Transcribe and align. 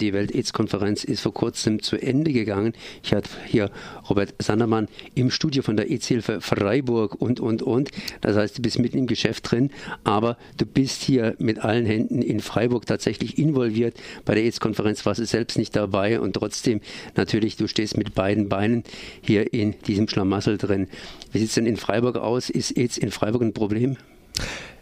Die 0.00 0.14
Welt-AIDS-Konferenz 0.14 1.04
ist 1.04 1.20
vor 1.20 1.34
kurzem 1.34 1.82
zu 1.82 1.96
Ende 1.96 2.32
gegangen. 2.32 2.72
Ich 3.02 3.12
hatte 3.12 3.28
hier 3.46 3.70
Robert 4.08 4.34
Sandermann 4.38 4.88
im 5.14 5.30
Studio 5.30 5.62
von 5.62 5.76
der 5.76 5.90
AIDS-Hilfe 5.90 6.40
Freiburg 6.40 7.20
und, 7.20 7.38
und, 7.38 7.62
und. 7.62 7.90
Das 8.22 8.36
heißt, 8.36 8.56
du 8.56 8.62
bist 8.62 8.78
mitten 8.78 8.96
im 8.96 9.06
Geschäft 9.06 9.50
drin, 9.50 9.70
aber 10.02 10.38
du 10.56 10.64
bist 10.64 11.02
hier 11.02 11.34
mit 11.38 11.58
allen 11.58 11.84
Händen 11.84 12.22
in 12.22 12.40
Freiburg 12.40 12.86
tatsächlich 12.86 13.36
involviert. 13.36 14.00
Bei 14.24 14.34
der 14.34 14.44
AIDS-Konferenz 14.44 15.04
warst 15.04 15.20
du 15.20 15.26
selbst 15.26 15.58
nicht 15.58 15.76
dabei 15.76 16.18
und 16.18 16.32
trotzdem 16.32 16.80
natürlich, 17.16 17.56
du 17.56 17.68
stehst 17.68 17.98
mit 17.98 18.14
beiden 18.14 18.48
Beinen 18.48 18.84
hier 19.20 19.52
in 19.52 19.74
diesem 19.86 20.08
Schlamassel 20.08 20.56
drin. 20.56 20.88
Wie 21.32 21.38
sieht 21.38 21.48
es 21.48 21.54
denn 21.54 21.66
in 21.66 21.76
Freiburg 21.76 22.16
aus? 22.16 22.48
Ist 22.48 22.76
AIDS 22.76 22.96
in 22.96 23.10
Freiburg 23.10 23.42
ein 23.42 23.52
Problem? 23.52 23.98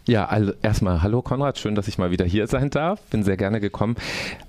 Ja, 0.09 0.25
also 0.25 0.53
erstmal 0.63 1.03
hallo 1.03 1.21
Konrad, 1.21 1.59
schön, 1.59 1.75
dass 1.75 1.87
ich 1.87 1.99
mal 1.99 2.09
wieder 2.09 2.25
hier 2.25 2.47
sein 2.47 2.71
darf. 2.71 2.99
Bin 3.11 3.21
sehr 3.21 3.37
gerne 3.37 3.59
gekommen. 3.59 3.95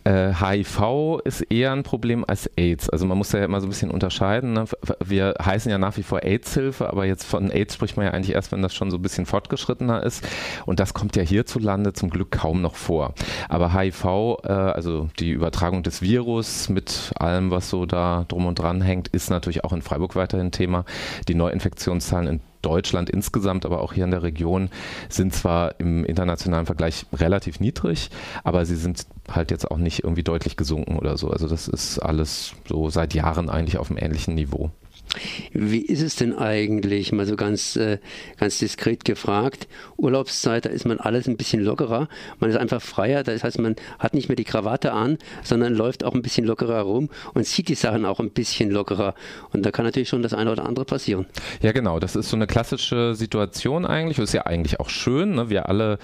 Äh, 0.04 0.32
HIV 0.32 1.20
ist 1.24 1.42
eher 1.42 1.72
ein 1.72 1.82
Problem 1.82 2.24
als 2.26 2.50
AIDS. 2.56 2.88
Also 2.88 3.04
man 3.04 3.18
muss 3.18 3.32
ja 3.32 3.44
immer 3.44 3.60
so 3.60 3.66
ein 3.66 3.68
bisschen 3.68 3.90
unterscheiden. 3.90 4.54
Ne? 4.54 4.64
Wir 5.04 5.34
heißen 5.38 5.70
ja 5.70 5.76
nach 5.76 5.98
wie 5.98 6.02
vor 6.02 6.22
AIDS-Hilfe, 6.22 6.88
aber 6.88 7.04
jetzt 7.04 7.24
von 7.24 7.50
AIDS 7.50 7.74
spricht 7.74 7.98
man 7.98 8.06
ja 8.06 8.12
eigentlich 8.12 8.34
erst, 8.34 8.52
wenn 8.52 8.62
das 8.62 8.72
schon 8.72 8.90
so 8.90 8.96
ein 8.96 9.02
bisschen 9.02 9.26
fortgeschrittener 9.26 10.02
ist. 10.02 10.26
Und 10.64 10.80
das 10.80 10.94
kommt 10.94 11.14
ja 11.14 11.22
hierzulande 11.22 11.92
zum 11.92 12.08
Glück 12.08 12.30
kaum 12.30 12.62
noch 12.62 12.76
vor. 12.76 13.12
Aber 13.50 13.74
HIV, 13.74 14.38
äh, 14.44 14.52
also 14.52 15.10
die 15.18 15.30
Übertragung 15.30 15.82
des 15.82 16.00
Virus 16.00 16.70
mit 16.70 17.12
allem, 17.16 17.50
was 17.50 17.68
so 17.68 17.84
da 17.84 18.24
drum 18.28 18.46
und 18.46 18.58
dran 18.58 18.80
hängt, 18.80 19.08
ist 19.08 19.28
natürlich 19.28 19.62
auch 19.62 19.74
in 19.74 19.82
Freiburg 19.82 20.16
weiterhin 20.16 20.52
Thema. 20.52 20.86
Die 21.28 21.34
Neuinfektionszahlen 21.34 22.28
in 22.28 22.40
Deutschland 22.62 23.10
insgesamt, 23.10 23.64
aber 23.64 23.80
auch 23.80 23.92
hier 23.92 24.04
in 24.04 24.10
der 24.10 24.22
Region 24.22 24.70
sind 25.08 25.34
zwar 25.34 25.78
im 25.78 26.04
internationalen 26.04 26.66
Vergleich 26.66 27.06
relativ 27.12 27.60
niedrig, 27.60 28.10
aber 28.44 28.64
sie 28.64 28.76
sind 28.76 29.06
halt 29.28 29.50
jetzt 29.50 29.70
auch 29.70 29.78
nicht 29.78 30.04
irgendwie 30.04 30.22
deutlich 30.22 30.56
gesunken 30.56 30.98
oder 30.98 31.16
so. 31.16 31.30
Also 31.30 31.48
das 31.48 31.68
ist 31.68 31.98
alles 31.98 32.54
so 32.68 32.90
seit 32.90 33.14
Jahren 33.14 33.48
eigentlich 33.48 33.78
auf 33.78 33.90
einem 33.90 33.98
ähnlichen 33.98 34.34
Niveau. 34.34 34.70
Wie 35.52 35.80
ist 35.80 36.02
es 36.02 36.16
denn 36.16 36.36
eigentlich, 36.36 37.12
mal 37.12 37.26
so 37.26 37.36
ganz, 37.36 37.76
äh, 37.76 37.98
ganz 38.38 38.58
diskret 38.58 39.04
gefragt? 39.04 39.68
Urlaubszeit, 39.96 40.64
da 40.64 40.70
ist 40.70 40.86
man 40.86 40.98
alles 40.98 41.28
ein 41.28 41.36
bisschen 41.36 41.62
lockerer. 41.62 42.08
Man 42.38 42.50
ist 42.50 42.56
einfach 42.56 42.82
freier. 42.82 43.22
Das 43.22 43.44
heißt, 43.44 43.58
man 43.58 43.76
hat 43.98 44.14
nicht 44.14 44.28
mehr 44.28 44.36
die 44.36 44.44
Krawatte 44.44 44.92
an, 44.92 45.18
sondern 45.42 45.74
läuft 45.74 46.04
auch 46.04 46.14
ein 46.14 46.22
bisschen 46.22 46.46
lockerer 46.46 46.80
rum 46.80 47.08
und 47.34 47.46
sieht 47.46 47.68
die 47.68 47.74
Sachen 47.74 48.04
auch 48.04 48.20
ein 48.20 48.30
bisschen 48.30 48.70
lockerer. 48.70 49.14
Und 49.52 49.64
da 49.64 49.70
kann 49.70 49.84
natürlich 49.84 50.08
schon 50.08 50.22
das 50.22 50.34
eine 50.34 50.52
oder 50.52 50.64
andere 50.66 50.84
passieren. 50.84 51.26
Ja, 51.62 51.72
genau. 51.72 51.98
Das 51.98 52.16
ist 52.16 52.30
so 52.30 52.36
eine 52.36 52.46
klassische 52.46 53.14
Situation 53.14 53.84
eigentlich. 53.84 54.18
Ist 54.18 54.32
ja 54.32 54.46
eigentlich 54.46 54.80
auch 54.80 54.88
schön. 54.88 55.34
Ne? 55.34 55.50
Wir 55.50 55.68
alle 55.68 55.98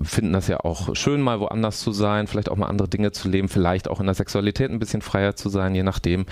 finden 0.00 0.32
das 0.32 0.48
ja 0.48 0.60
auch 0.60 0.94
schön, 0.94 1.20
mal 1.20 1.40
woanders 1.40 1.80
zu 1.80 1.92
sein, 1.92 2.26
vielleicht 2.26 2.50
auch 2.50 2.56
mal 2.56 2.66
andere 2.66 2.88
Dinge 2.88 3.12
zu 3.12 3.28
leben, 3.28 3.48
vielleicht 3.48 3.88
auch 3.88 4.00
in 4.00 4.06
der 4.06 4.14
Sexualität 4.14 4.70
ein 4.70 4.78
bisschen 4.78 5.02
freier 5.02 5.34
zu 5.36 5.48
sein, 5.48 5.74
je 5.74 5.82
nachdem. 5.82 6.26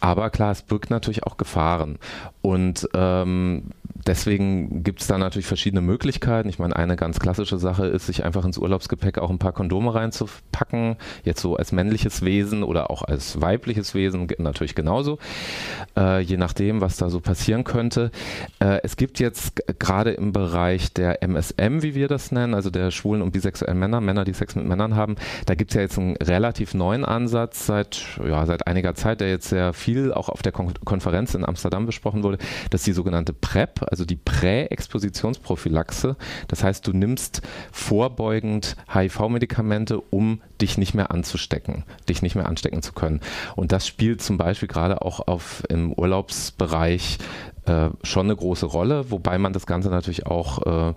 Aber 0.00 0.30
klar, 0.30 0.52
es 0.52 0.62
birgt 0.62 0.90
natürlich 0.90 1.24
auch 1.24 1.36
Gefahren. 1.36 1.98
Und 2.42 2.88
ähm, 2.94 3.70
deswegen 4.08 4.82
gibt 4.82 5.02
es 5.02 5.06
da 5.06 5.18
natürlich 5.18 5.46
verschiedene 5.46 5.82
Möglichkeiten. 5.82 6.48
Ich 6.48 6.58
meine, 6.58 6.74
eine 6.74 6.96
ganz 6.96 7.20
klassische 7.20 7.58
Sache 7.58 7.86
ist, 7.86 8.06
sich 8.06 8.24
einfach 8.24 8.44
ins 8.44 8.58
Urlaubsgepäck 8.58 9.18
auch 9.18 9.30
ein 9.30 9.38
paar 9.38 9.52
Kondome 9.52 9.94
reinzupacken, 9.94 10.96
jetzt 11.24 11.40
so 11.40 11.56
als 11.56 11.72
männliches 11.72 12.22
Wesen 12.22 12.62
oder 12.62 12.90
auch 12.90 13.02
als 13.02 13.40
weibliches 13.40 13.94
Wesen 13.94 14.28
natürlich 14.38 14.74
genauso, 14.74 15.18
äh, 15.96 16.20
je 16.20 16.36
nachdem, 16.36 16.80
was 16.80 16.96
da 16.96 17.10
so 17.10 17.20
passieren 17.20 17.64
könnte. 17.64 18.10
Äh, 18.60 18.80
es 18.82 18.96
gibt 18.96 19.20
jetzt 19.20 19.62
gerade 19.78 20.12
im 20.12 20.32
Bereich 20.32 20.92
der 20.92 21.22
MSM, 21.22 21.82
wie 21.82 21.94
wir 21.94 22.08
das 22.08 22.32
nennen, 22.32 22.54
also 22.54 22.70
der 22.70 22.90
schwulen 22.90 23.22
und 23.22 23.32
bisexuellen 23.32 23.78
Männer, 23.78 24.00
Männer, 24.00 24.24
die 24.24 24.32
Sex 24.32 24.56
mit 24.56 24.66
Männern 24.66 24.96
haben, 24.96 25.16
da 25.46 25.54
gibt 25.54 25.72
es 25.72 25.74
ja 25.74 25.82
jetzt 25.82 25.98
einen 25.98 26.16
relativ 26.16 26.72
neuen 26.72 27.04
Ansatz 27.04 27.66
seit, 27.66 28.18
ja, 28.26 28.46
seit 28.46 28.66
einiger 28.66 28.94
Zeit, 28.94 29.20
der 29.20 29.28
jetzt 29.28 29.50
sehr 29.50 29.74
viel 29.74 30.12
auch 30.14 30.30
auf 30.30 30.42
der 30.42 30.52
Kon 30.52 30.72
Konferenz 30.84 31.34
in 31.34 31.44
Amsterdam 31.44 31.86
besprochen 31.86 32.22
wurde, 32.22 32.38
das 32.70 32.82
ist 32.82 32.86
die 32.86 32.92
sogenannte 32.92 33.32
PrEP, 33.32 33.84
also 33.90 33.97
die 34.04 34.16
Präexpositionsprophylaxe. 34.16 36.16
Das 36.48 36.64
heißt, 36.64 36.86
du 36.86 36.92
nimmst 36.92 37.42
vorbeugend 37.72 38.76
HIV-Medikamente, 38.92 40.00
um 40.00 40.40
dich 40.60 40.78
nicht 40.78 40.94
mehr 40.94 41.10
anzustecken, 41.10 41.84
dich 42.08 42.22
nicht 42.22 42.34
mehr 42.34 42.46
anstecken 42.46 42.82
zu 42.82 42.92
können. 42.92 43.20
Und 43.56 43.72
das 43.72 43.86
spielt 43.86 44.22
zum 44.22 44.38
Beispiel 44.38 44.68
gerade 44.68 45.02
auch 45.02 45.26
auf 45.26 45.62
im 45.68 45.92
Urlaubsbereich 45.92 47.18
äh, 47.66 47.90
schon 48.02 48.26
eine 48.26 48.36
große 48.36 48.66
Rolle, 48.66 49.10
wobei 49.10 49.38
man 49.38 49.52
das 49.52 49.66
Ganze 49.66 49.90
natürlich 49.90 50.26
auch 50.26 50.90
äh, 50.90 50.94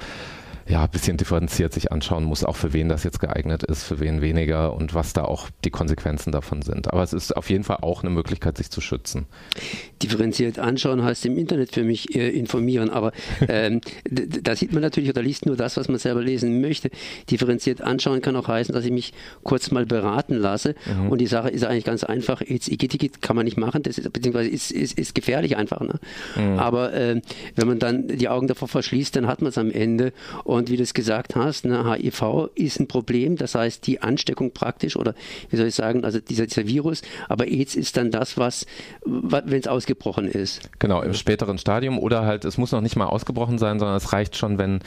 ja, 0.67 0.83
ein 0.83 0.89
bisschen 0.89 1.17
differenziert 1.17 1.73
sich 1.73 1.91
anschauen 1.91 2.23
muss, 2.23 2.43
auch 2.43 2.55
für 2.55 2.73
wen 2.73 2.89
das 2.89 3.03
jetzt 3.03 3.19
geeignet 3.19 3.63
ist, 3.63 3.83
für 3.83 3.99
wen 3.99 4.21
weniger 4.21 4.73
und 4.73 4.93
was 4.93 5.13
da 5.13 5.23
auch 5.23 5.49
die 5.65 5.69
Konsequenzen 5.69 6.31
davon 6.31 6.61
sind. 6.61 6.91
Aber 6.91 7.03
es 7.03 7.13
ist 7.13 7.35
auf 7.35 7.49
jeden 7.49 7.63
Fall 7.63 7.77
auch 7.81 8.03
eine 8.03 8.09
Möglichkeit, 8.11 8.57
sich 8.57 8.69
zu 8.69 8.81
schützen. 8.81 9.25
Differenziert 10.01 10.59
anschauen 10.59 11.03
heißt 11.03 11.25
im 11.25 11.37
Internet 11.37 11.73
für 11.73 11.83
mich 11.83 12.15
äh, 12.15 12.29
informieren, 12.29 12.89
aber 12.89 13.11
ähm, 13.47 13.81
da 14.09 14.55
sieht 14.55 14.73
man 14.73 14.81
natürlich 14.81 15.09
oder 15.09 15.21
liest 15.21 15.45
nur 15.45 15.55
das, 15.55 15.77
was 15.77 15.87
man 15.87 15.99
selber 15.99 16.21
lesen 16.21 16.61
möchte. 16.61 16.89
Differenziert 17.29 17.81
anschauen 17.81 18.21
kann 18.21 18.35
auch 18.35 18.47
heißen, 18.47 18.73
dass 18.73 18.85
ich 18.85 18.91
mich 18.91 19.13
kurz 19.43 19.71
mal 19.71 19.85
beraten 19.85 20.35
lasse 20.35 20.75
mhm. 20.85 21.09
und 21.09 21.21
die 21.21 21.27
Sache 21.27 21.49
ist 21.49 21.63
eigentlich 21.63 21.85
ganz 21.85 22.03
einfach. 22.03 22.41
Igitigit 22.41 23.21
kann 23.21 23.35
man 23.35 23.45
nicht 23.45 23.57
machen, 23.57 23.83
das 23.83 23.97
ist, 23.97 24.11
beziehungsweise 24.11 24.49
ist, 24.49 24.71
ist, 24.71 24.97
ist 24.97 25.15
gefährlich 25.15 25.57
einfach. 25.57 25.81
Ne? 25.81 25.99
Mhm. 26.35 26.59
Aber 26.59 26.93
äh, 26.93 27.21
wenn 27.55 27.67
man 27.67 27.79
dann 27.79 28.07
die 28.07 28.29
Augen 28.29 28.47
davor 28.47 28.67
verschließt, 28.67 29.15
dann 29.15 29.27
hat 29.27 29.41
man 29.41 29.49
es 29.49 29.57
am 29.57 29.71
Ende 29.71 30.13
und 30.51 30.69
wie 30.69 30.75
du 30.75 30.83
es 30.83 30.93
gesagt 30.93 31.37
hast, 31.37 31.63
ne, 31.63 31.93
HIV 31.93 32.49
ist 32.55 32.79
ein 32.81 32.87
Problem, 32.87 33.37
das 33.37 33.55
heißt 33.55 33.87
die 33.87 34.01
Ansteckung 34.01 34.51
praktisch 34.51 34.97
oder 34.97 35.15
wie 35.49 35.55
soll 35.55 35.67
ich 35.67 35.75
sagen, 35.75 36.03
also 36.03 36.19
dieser, 36.19 36.45
dieser 36.45 36.67
Virus, 36.67 37.03
aber 37.29 37.47
AIDS 37.47 37.75
ist 37.75 37.95
dann 37.95 38.11
das, 38.11 38.37
was, 38.37 38.65
wenn 39.05 39.59
es 39.59 39.67
ausgebrochen 39.67 40.27
ist. 40.27 40.69
Genau, 40.79 41.01
im 41.03 41.13
späteren 41.13 41.57
Stadium 41.57 41.97
oder 41.97 42.25
halt, 42.25 42.43
es 42.43 42.57
muss 42.57 42.73
noch 42.73 42.81
nicht 42.81 42.97
mal 42.97 43.05
ausgebrochen 43.05 43.59
sein, 43.59 43.79
sondern 43.79 43.95
es 43.95 44.11
reicht 44.11 44.35
schon, 44.35 44.57
wenn 44.57 44.79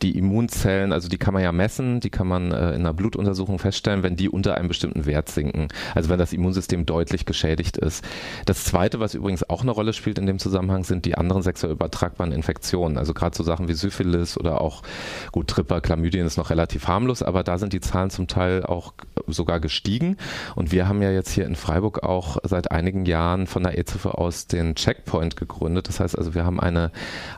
die 0.00 0.16
Immunzellen, 0.16 0.90
also 0.90 1.10
die 1.10 1.18
kann 1.18 1.34
man 1.34 1.42
ja 1.42 1.52
messen, 1.52 2.00
die 2.00 2.08
kann 2.08 2.26
man 2.26 2.50
äh, 2.50 2.70
in 2.70 2.80
einer 2.80 2.94
Blutuntersuchung 2.94 3.58
feststellen, 3.58 4.02
wenn 4.02 4.16
die 4.16 4.30
unter 4.30 4.54
einem 4.54 4.68
bestimmten 4.68 5.04
Wert 5.04 5.28
sinken. 5.28 5.68
Also 5.94 6.08
wenn 6.08 6.18
das 6.18 6.32
Immunsystem 6.32 6.86
deutlich 6.86 7.26
geschädigt 7.26 7.76
ist. 7.76 8.02
Das 8.46 8.64
zweite, 8.64 9.00
was 9.00 9.14
übrigens 9.14 9.48
auch 9.50 9.60
eine 9.60 9.72
Rolle 9.72 9.92
spielt 9.92 10.18
in 10.18 10.24
dem 10.24 10.38
Zusammenhang, 10.38 10.84
sind 10.84 11.04
die 11.04 11.16
anderen 11.16 11.42
sexuell 11.42 11.72
übertragbaren 11.72 12.32
Infektionen. 12.32 12.96
Also 12.96 13.12
gerade 13.12 13.36
so 13.36 13.42
Sachen 13.42 13.68
wie 13.68 13.74
Syphilis 13.74 14.38
oder 14.38 14.62
auch 14.62 14.82
Gut, 15.32 15.48
Tripper, 15.48 15.80
Chlamydien 15.80 16.26
ist 16.26 16.36
noch 16.36 16.50
relativ 16.50 16.88
harmlos, 16.88 17.22
aber 17.22 17.42
da 17.42 17.58
sind 17.58 17.72
die 17.72 17.80
Zahlen 17.80 18.10
zum 18.10 18.26
Teil 18.26 18.64
auch 18.64 18.94
sogar 19.26 19.60
gestiegen. 19.60 20.16
Und 20.54 20.72
wir 20.72 20.88
haben 20.88 21.02
ja 21.02 21.10
jetzt 21.10 21.30
hier 21.30 21.46
in 21.46 21.56
Freiburg 21.56 22.02
auch 22.02 22.38
seit 22.42 22.70
einigen 22.70 23.04
Jahren 23.06 23.46
von 23.46 23.62
der 23.62 23.78
EZF 23.78 24.06
aus 24.06 24.46
den 24.46 24.74
Checkpoint 24.74 25.36
gegründet. 25.36 25.88
Das 25.88 26.00
heißt 26.00 26.16
also, 26.16 26.34
wir 26.34 26.44
haben 26.44 26.60
eine, 26.60 26.90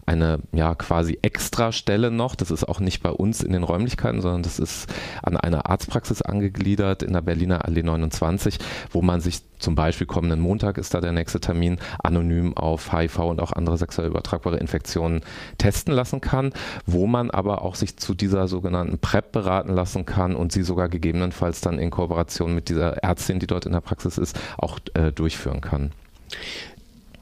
eine 0.06 0.40
ja 0.52 0.74
quasi 0.74 1.18
Extrastelle 1.22 2.10
noch. 2.10 2.34
Das 2.34 2.50
ist 2.50 2.68
auch 2.68 2.80
nicht 2.80 3.02
bei 3.02 3.10
uns 3.10 3.42
in 3.42 3.52
den 3.52 3.62
Räumlichkeiten, 3.62 4.20
sondern 4.20 4.42
das 4.42 4.58
ist 4.58 4.92
an 5.22 5.36
einer 5.36 5.68
Arztpraxis 5.68 6.22
angegliedert 6.22 7.02
in 7.02 7.12
der 7.12 7.22
Berliner 7.22 7.64
Allee 7.64 7.82
29, 7.82 8.58
wo 8.90 9.02
man 9.02 9.20
sich 9.20 9.42
zum 9.62 9.74
Beispiel 9.74 10.06
kommenden 10.06 10.40
Montag 10.40 10.76
ist 10.76 10.92
da 10.92 11.00
der 11.00 11.12
nächste 11.12 11.40
Termin, 11.40 11.78
anonym 12.02 12.56
auf 12.56 12.92
HIV 12.92 13.18
und 13.20 13.40
auch 13.40 13.52
andere 13.52 13.78
sexuell 13.78 14.08
übertragbare 14.08 14.58
Infektionen 14.58 15.22
testen 15.58 15.94
lassen 15.94 16.20
kann, 16.20 16.52
wo 16.84 17.06
man 17.06 17.30
aber 17.30 17.62
auch 17.62 17.74
sich 17.74 17.96
zu 17.96 18.14
dieser 18.14 18.48
sogenannten 18.48 18.98
PrEP 18.98 19.32
beraten 19.32 19.72
lassen 19.72 20.04
kann 20.04 20.34
und 20.34 20.52
sie 20.52 20.62
sogar 20.62 20.88
gegebenenfalls 20.88 21.60
dann 21.60 21.78
in 21.78 21.90
Kooperation 21.90 22.54
mit 22.54 22.68
dieser 22.68 22.98
Ärztin, 22.98 23.38
die 23.38 23.46
dort 23.46 23.66
in 23.66 23.72
der 23.72 23.80
Praxis 23.80 24.18
ist, 24.18 24.38
auch 24.58 24.78
äh, 24.94 25.12
durchführen 25.12 25.60
kann. 25.60 25.92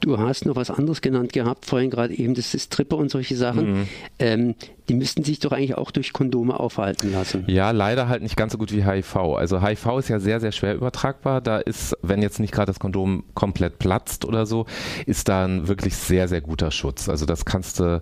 Du 0.01 0.17
hast 0.17 0.45
noch 0.45 0.55
was 0.55 0.71
anderes 0.71 1.01
genannt 1.01 1.31
gehabt, 1.31 1.65
vorhin 1.65 1.89
gerade 1.89 2.13
eben, 2.13 2.33
das 2.33 2.53
ist 2.53 2.73
Tripper 2.73 2.97
und 2.97 3.09
solche 3.09 3.35
Sachen. 3.35 3.71
Mhm. 3.71 3.87
Ähm, 4.19 4.55
die 4.91 4.97
müssten 4.97 5.23
sich 5.23 5.39
doch 5.39 5.53
eigentlich 5.53 5.77
auch 5.77 5.91
durch 5.91 6.11
Kondome 6.11 6.59
aufhalten 6.59 7.13
lassen. 7.13 7.45
Ja, 7.47 7.71
leider 7.71 8.09
halt 8.09 8.23
nicht 8.23 8.35
ganz 8.35 8.51
so 8.51 8.57
gut 8.57 8.73
wie 8.73 8.83
HIV. 8.83 9.15
Also 9.15 9.61
HIV 9.61 9.99
ist 9.99 10.09
ja 10.09 10.19
sehr, 10.19 10.41
sehr 10.41 10.51
schwer 10.51 10.75
übertragbar. 10.75 11.39
Da 11.39 11.59
ist, 11.59 11.95
wenn 12.01 12.21
jetzt 12.21 12.41
nicht 12.41 12.51
gerade 12.51 12.65
das 12.65 12.79
Kondom 12.79 13.23
komplett 13.33 13.79
platzt 13.79 14.25
oder 14.25 14.45
so, 14.45 14.65
ist 15.05 15.29
da 15.29 15.45
ein 15.45 15.69
wirklich 15.69 15.95
sehr, 15.95 16.27
sehr 16.27 16.41
guter 16.41 16.71
Schutz. 16.71 17.07
Also 17.07 17.25
das 17.25 17.45
kannst 17.45 17.79
du, 17.79 18.01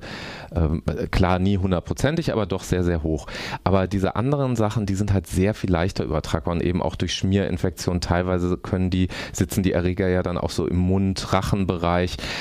ähm, 0.55 0.81
klar, 1.11 1.37
nie 1.37 1.59
hundertprozentig, 1.59 2.31
aber 2.31 2.47
doch 2.47 2.63
sehr, 2.63 2.83
sehr 2.83 3.03
hoch. 3.03 3.27
Aber 3.63 3.85
diese 3.85 4.15
anderen 4.15 4.55
Sachen, 4.55 4.87
die 4.87 4.95
sind 4.95 5.13
halt 5.13 5.27
sehr 5.27 5.53
viel 5.53 5.69
leichter 5.69 6.05
übertragbar 6.05 6.55
und 6.55 6.63
eben 6.63 6.81
auch 6.81 6.95
durch 6.95 7.13
Schmierinfektionen. 7.13 8.01
Teilweise 8.01 8.57
können 8.57 8.89
die, 8.89 9.09
sitzen 9.31 9.61
die 9.61 9.73
Erreger 9.73 10.07
ja 10.07 10.23
dann 10.23 10.39
auch 10.39 10.49
so 10.49 10.65
im 10.65 10.77
Mund, 10.77 11.33
Rachenbereich. 11.33 11.88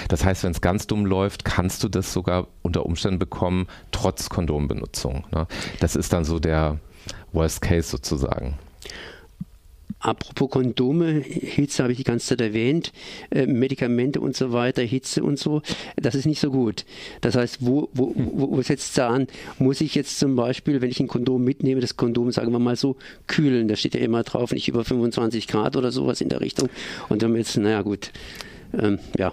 Das 0.09 0.25
heißt, 0.25 0.45
wenn 0.45 0.53
es 0.53 0.61
ganz 0.61 0.87
dumm 0.87 1.07
läuft, 1.07 1.45
kannst 1.45 1.83
du 1.85 1.89
das 1.89 2.13
sogar 2.13 2.49
unter 2.63 2.87
Umständen 2.87 3.19
bekommen, 3.19 3.67
trotz 3.91 4.29
Kondombenutzung. 4.29 5.25
Ne? 5.33 5.47
Das 5.81 5.97
ist 5.97 6.13
dann 6.13 6.25
so 6.25 6.39
der 6.39 6.79
Worst 7.33 7.61
Case 7.61 7.89
sozusagen. 7.89 8.59
Apropos 10.01 10.51
Kondome, 10.51 11.21
Hitze 11.21 11.83
habe 11.83 11.91
ich 11.91 11.99
die 11.99 12.05
ganze 12.05 12.29
Zeit 12.29 12.41
erwähnt, 12.41 12.93
äh, 13.31 13.47
Medikamente 13.47 14.21
und 14.21 14.37
so 14.37 14.53
weiter, 14.53 14.83
Hitze 14.83 15.25
und 15.25 15.41
so, 15.41 15.61
das 15.97 16.15
ist 16.15 16.25
nicht 16.25 16.39
so 16.39 16.53
gut. 16.53 16.85
Das 17.21 17.35
heißt, 17.35 17.59
wo, 17.61 17.89
wo, 17.93 18.13
wo, 18.15 18.51
wo 18.53 18.63
setzt 18.63 18.93
es 18.93 18.99
an? 19.01 19.27
Muss 19.59 19.81
ich 19.81 19.97
jetzt 19.97 20.21
zum 20.21 20.37
Beispiel, 20.37 20.81
wenn 20.81 20.91
ich 20.91 21.01
ein 21.01 21.09
Kondom 21.09 21.43
mitnehme, 21.43 21.81
das 21.81 21.97
Kondom, 21.97 22.31
sagen 22.31 22.53
wir 22.53 22.61
mal 22.61 22.77
so, 22.77 22.97
kühlen? 23.27 23.67
Da 23.67 23.75
steht 23.75 23.95
ja 23.95 24.01
immer 24.01 24.23
drauf, 24.23 24.53
nicht 24.53 24.69
über 24.69 24.85
25 24.85 25.49
Grad 25.49 25.75
oder 25.75 25.91
sowas 25.91 26.21
in 26.21 26.29
der 26.29 26.41
Richtung. 26.41 26.69
Und 27.09 27.23
dann 27.23 27.35
jetzt, 27.35 27.57
naja 27.57 27.83
gut, 27.83 28.13
ähm, 28.73 28.99
ja. 29.17 29.31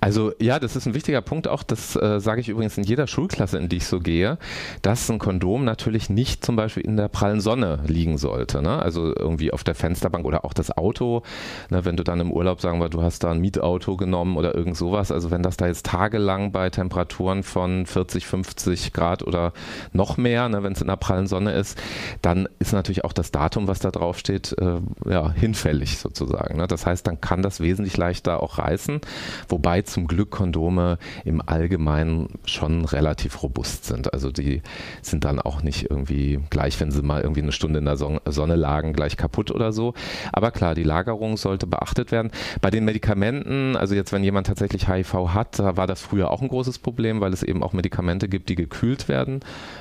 Also 0.00 0.32
ja, 0.40 0.58
das 0.58 0.76
ist 0.76 0.86
ein 0.86 0.94
wichtiger 0.94 1.20
Punkt 1.20 1.48
auch, 1.48 1.62
das 1.62 1.96
äh, 1.96 2.20
sage 2.20 2.40
ich 2.40 2.48
übrigens 2.48 2.78
in 2.78 2.84
jeder 2.84 3.06
Schulklasse, 3.06 3.58
in 3.58 3.68
die 3.68 3.76
ich 3.76 3.86
so 3.86 3.98
gehe, 4.00 4.38
dass 4.82 5.10
ein 5.10 5.18
Kondom 5.18 5.64
natürlich 5.64 6.08
nicht 6.08 6.44
zum 6.44 6.56
Beispiel 6.56 6.84
in 6.84 6.96
der 6.96 7.08
prallen 7.08 7.40
Sonne 7.40 7.80
liegen 7.86 8.18
sollte. 8.18 8.62
Ne? 8.62 8.78
Also 8.78 9.14
irgendwie 9.14 9.52
auf 9.52 9.64
der 9.64 9.74
Fensterbank 9.74 10.24
oder 10.24 10.44
auch 10.44 10.52
das 10.52 10.76
Auto, 10.76 11.22
ne? 11.70 11.84
wenn 11.84 11.96
du 11.96 12.04
dann 12.04 12.20
im 12.20 12.32
Urlaub, 12.32 12.60
sagen 12.60 12.80
wir, 12.80 12.88
du 12.88 13.02
hast 13.02 13.24
da 13.24 13.32
ein 13.32 13.40
Mietauto 13.40 13.96
genommen 13.96 14.36
oder 14.36 14.54
irgend 14.54 14.76
sowas, 14.76 15.10
also 15.12 15.30
wenn 15.30 15.42
das 15.42 15.56
da 15.56 15.66
jetzt 15.66 15.86
tagelang 15.86 16.52
bei 16.52 16.70
Temperaturen 16.70 17.42
von 17.42 17.86
40, 17.86 18.26
50 18.26 18.92
Grad 18.92 19.22
oder 19.22 19.52
noch 19.92 20.16
mehr, 20.16 20.48
ne? 20.48 20.62
wenn 20.62 20.72
es 20.72 20.80
in 20.80 20.88
der 20.88 20.96
prallen 20.96 21.26
Sonne 21.26 21.52
ist, 21.52 21.78
dann 22.22 22.48
ist 22.58 22.72
natürlich 22.72 23.04
auch 23.04 23.12
das 23.12 23.32
Datum, 23.32 23.68
was 23.68 23.80
da 23.80 23.90
drauf 23.90 24.18
steht, 24.18 24.56
äh, 24.58 24.80
ja, 25.08 25.32
hinfällig 25.32 25.98
sozusagen. 25.98 26.56
Ne? 26.56 26.66
Das 26.66 26.86
heißt, 26.86 27.06
dann 27.06 27.20
kann 27.20 27.42
das 27.42 27.60
wesentlich 27.60 27.96
leichter 27.96 28.42
auch 28.42 28.58
reißen 28.58 28.75
reißen, 28.76 29.00
wobei 29.48 29.82
zum 29.82 30.06
Glück 30.06 30.30
Kondome 30.30 30.98
im 31.24 31.42
Allgemeinen 31.44 32.28
schon 32.44 32.84
relativ 32.84 33.42
robust 33.42 33.84
sind. 33.84 34.12
Also 34.12 34.30
die 34.30 34.62
sind 35.02 35.24
dann 35.24 35.40
auch 35.40 35.62
nicht 35.62 35.90
irgendwie 35.90 36.40
gleich, 36.50 36.78
wenn 36.80 36.90
sie 36.90 37.02
mal 37.02 37.22
irgendwie 37.22 37.42
eine 37.42 37.52
Stunde 37.52 37.78
in 37.78 37.84
der 37.86 37.96
Sonne 37.96 38.56
lagen, 38.56 38.92
gleich 38.92 39.16
kaputt 39.16 39.50
oder 39.50 39.72
so. 39.72 39.94
Aber 40.32 40.50
klar, 40.50 40.74
die 40.74 40.82
Lagerung 40.82 41.36
sollte 41.36 41.66
beachtet 41.66 42.12
werden. 42.12 42.30
Bei 42.60 42.70
den 42.70 42.84
Medikamenten, 42.84 43.76
also 43.76 43.94
jetzt 43.94 44.12
wenn 44.12 44.24
jemand 44.24 44.46
tatsächlich 44.46 44.88
HIV 44.88 45.28
hat, 45.28 45.58
da 45.58 45.76
war 45.76 45.86
das 45.86 46.00
früher 46.00 46.30
auch 46.30 46.42
ein 46.42 46.48
großes 46.48 46.78
Problem, 46.78 47.20
weil 47.20 47.32
es 47.32 47.42
eben 47.42 47.62
auch 47.62 47.72
Medikamente 47.72 48.28
gibt, 48.28 48.48
die 48.48 48.54
gekühlt 48.54 49.08
werden 49.08 49.40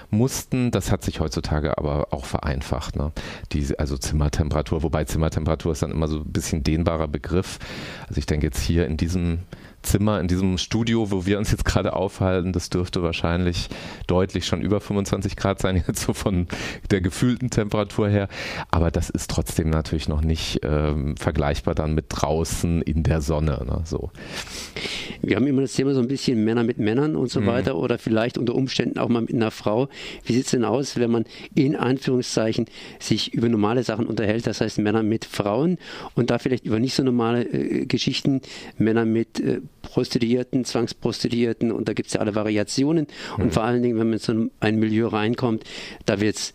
mussten. 0.10 0.72
Das 0.72 0.92
hat 0.92 1.04
sich 1.04 1.20
heutzutage 1.20 1.78
aber 1.78 2.08
auch 2.12 2.26
vereinfacht. 2.26 2.96
Ne? 2.96 3.12
Die, 3.52 3.78
also 3.78 3.98
Zimmertemperatur, 3.98 4.84
wobei 4.84 5.04
Zimmertemperatur 5.04 5.74
ist 5.74 5.82
dann 5.82 5.92
immer 5.92 6.08
so 6.08 6.20
ein 6.20 6.32
bisschen 6.32 6.64
dehnbarer 6.64 7.08
Begriff. 7.08 7.60
Also 8.08 8.20
ich 8.20 8.26
denke 8.26 8.46
jetzt 8.48 8.62
hier 8.62 8.85
in 8.86 8.98
diesem 8.98 9.40
Zimmer, 9.86 10.20
in 10.20 10.28
diesem 10.28 10.58
Studio, 10.58 11.12
wo 11.12 11.26
wir 11.26 11.38
uns 11.38 11.52
jetzt 11.52 11.66
gerade 11.66 11.94
aufhalten, 11.94 12.52
das 12.52 12.70
dürfte 12.70 13.02
wahrscheinlich 13.04 13.70
deutlich 14.08 14.46
schon 14.46 14.62
über 14.62 14.82
25 14.82 15.36
Grad 15.36 15.62
sein, 15.62 15.78
jetzt 15.88 16.02
so 16.02 16.14
von 16.14 16.48
der 16.92 17.02
gefühlten 17.02 17.50
Temperatur 17.50 18.10
her. 18.10 18.28
Aber 18.72 18.92
das 18.92 19.10
ist 19.10 19.30
trotzdem 19.30 19.70
natürlich 19.70 20.08
noch 20.08 20.22
nicht 20.22 20.60
ähm, 20.64 21.16
vergleichbar 21.18 21.76
dann 21.76 21.94
mit 21.94 22.06
draußen 22.10 22.82
in 22.82 23.04
der 23.04 23.22
Sonne. 23.22 23.64
Ne, 23.66 23.82
so. 23.86 24.12
Wir 25.22 25.36
haben 25.36 25.48
immer 25.48 25.62
das 25.62 25.74
Thema 25.74 25.94
so 25.94 26.02
ein 26.02 26.08
bisschen 26.08 26.44
Männer 26.44 26.64
mit 26.64 26.78
Männern 26.78 27.16
und 27.16 27.32
so 27.32 27.42
mhm. 27.42 27.48
weiter 27.48 27.78
oder 27.78 27.98
vielleicht 27.98 28.38
unter 28.38 28.56
Umständen 28.56 29.00
auch 29.00 29.10
mal 29.10 29.22
mit 29.22 29.34
einer 29.34 29.52
Frau. 29.52 29.88
Wie 30.24 30.34
sieht 30.34 30.46
es 30.46 30.52
denn 30.52 30.66
aus, 30.66 30.98
wenn 30.98 31.12
man 31.12 31.26
in 31.54 31.76
Anführungszeichen 31.76 32.66
sich 33.00 33.34
über 33.34 33.50
normale 33.50 33.84
Sachen 33.84 34.06
unterhält, 34.06 34.48
das 34.48 34.62
heißt 34.62 34.80
Männer 34.80 35.04
mit 35.04 35.26
Frauen 35.26 35.78
und 36.14 36.30
da 36.30 36.40
vielleicht 36.40 36.66
über 36.66 36.80
nicht 36.80 36.96
so 36.96 37.04
normale 37.04 37.44
äh, 37.44 37.86
Geschichten, 37.86 38.42
Männer 38.78 39.06
mit 39.06 39.40
äh, 39.40 39.62
Prostituierten, 39.90 40.66
Zwangsprostituierten 40.66 41.72
und 41.72 41.88
da 41.88 41.94
gibt 41.94 42.08
es 42.08 42.14
ja 42.14 42.22
alle 42.22 42.36
Variationen. 42.36 43.08
Und 43.38 43.46
mhm. 43.46 43.52
vor 43.52 43.64
allen 43.64 43.84
Dingen, 43.84 43.98
wenn 43.98 44.08
man 44.08 44.14
in 44.14 44.20
so 44.20 44.50
ein 44.60 44.80
Milieu 44.80 45.08
reinkommt, 45.08 45.64
da 46.06 46.20
wird 46.20 46.36
es 46.36 46.54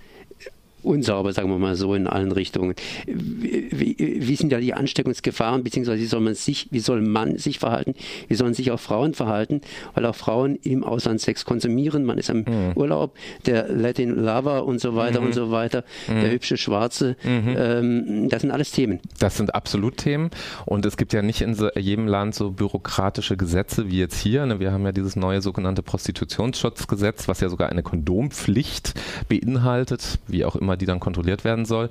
unsauber, 0.82 1.32
sagen 1.32 1.50
wir 1.50 1.58
mal 1.58 1.74
so, 1.74 1.94
in 1.94 2.06
allen 2.06 2.32
Richtungen. 2.32 2.74
Wie, 3.06 3.96
wie, 3.98 4.36
sind 4.36 4.52
da 4.52 4.58
die 4.58 4.74
Ansteckungsgefahren, 4.74 5.62
beziehungsweise 5.62 6.00
wie 6.00 6.06
soll 6.06 6.20
man 6.20 6.34
sich, 6.34 6.68
wie 6.70 6.80
soll 6.80 7.00
man 7.02 7.36
sich 7.36 7.58
verhalten, 7.58 7.94
wie 8.28 8.34
sollen 8.34 8.54
sich 8.54 8.70
auch 8.70 8.80
Frauen 8.80 9.14
verhalten, 9.14 9.60
weil 9.94 10.06
auch 10.06 10.14
Frauen 10.14 10.56
im 10.62 10.84
Ausland 10.84 11.20
Sex 11.20 11.44
konsumieren, 11.44 12.04
man 12.04 12.18
ist 12.18 12.30
am 12.30 12.38
mhm. 12.38 12.72
Urlaub, 12.74 13.16
der 13.46 13.68
Latin 13.68 14.10
Lover 14.10 14.64
und 14.64 14.80
so 14.80 14.96
weiter 14.96 15.20
mhm. 15.20 15.26
und 15.26 15.34
so 15.34 15.50
weiter, 15.50 15.84
mhm. 16.08 16.20
der 16.20 16.30
hübsche 16.30 16.56
Schwarze, 16.56 17.16
mhm. 17.22 17.56
ähm, 17.56 18.28
das 18.28 18.42
sind 18.42 18.50
alles 18.50 18.70
Themen. 18.70 19.00
Das 19.18 19.36
sind 19.36 19.54
absolut 19.54 19.98
Themen 19.98 20.30
und 20.66 20.86
es 20.86 20.96
gibt 20.96 21.12
ja 21.12 21.22
nicht 21.22 21.42
in 21.42 21.56
jedem 21.76 22.06
Land 22.06 22.34
so 22.34 22.50
bürokratische 22.50 23.36
Gesetze 23.36 23.90
wie 23.90 23.98
jetzt 23.98 24.20
hier. 24.20 24.46
Ne? 24.46 24.60
Wir 24.60 24.72
haben 24.72 24.84
ja 24.84 24.92
dieses 24.92 25.16
neue 25.16 25.42
sogenannte 25.42 25.82
Prostitutionsschutzgesetz, 25.82 27.28
was 27.28 27.40
ja 27.40 27.48
sogar 27.48 27.68
eine 27.68 27.82
Kondompflicht 27.82 28.94
beinhaltet, 29.28 30.18
wie 30.26 30.44
auch 30.44 30.56
immer 30.56 30.69
Firma, 30.70 30.76
die 30.76 30.86
dann 30.86 31.00
kontrolliert 31.00 31.44
werden 31.44 31.64
soll. 31.64 31.90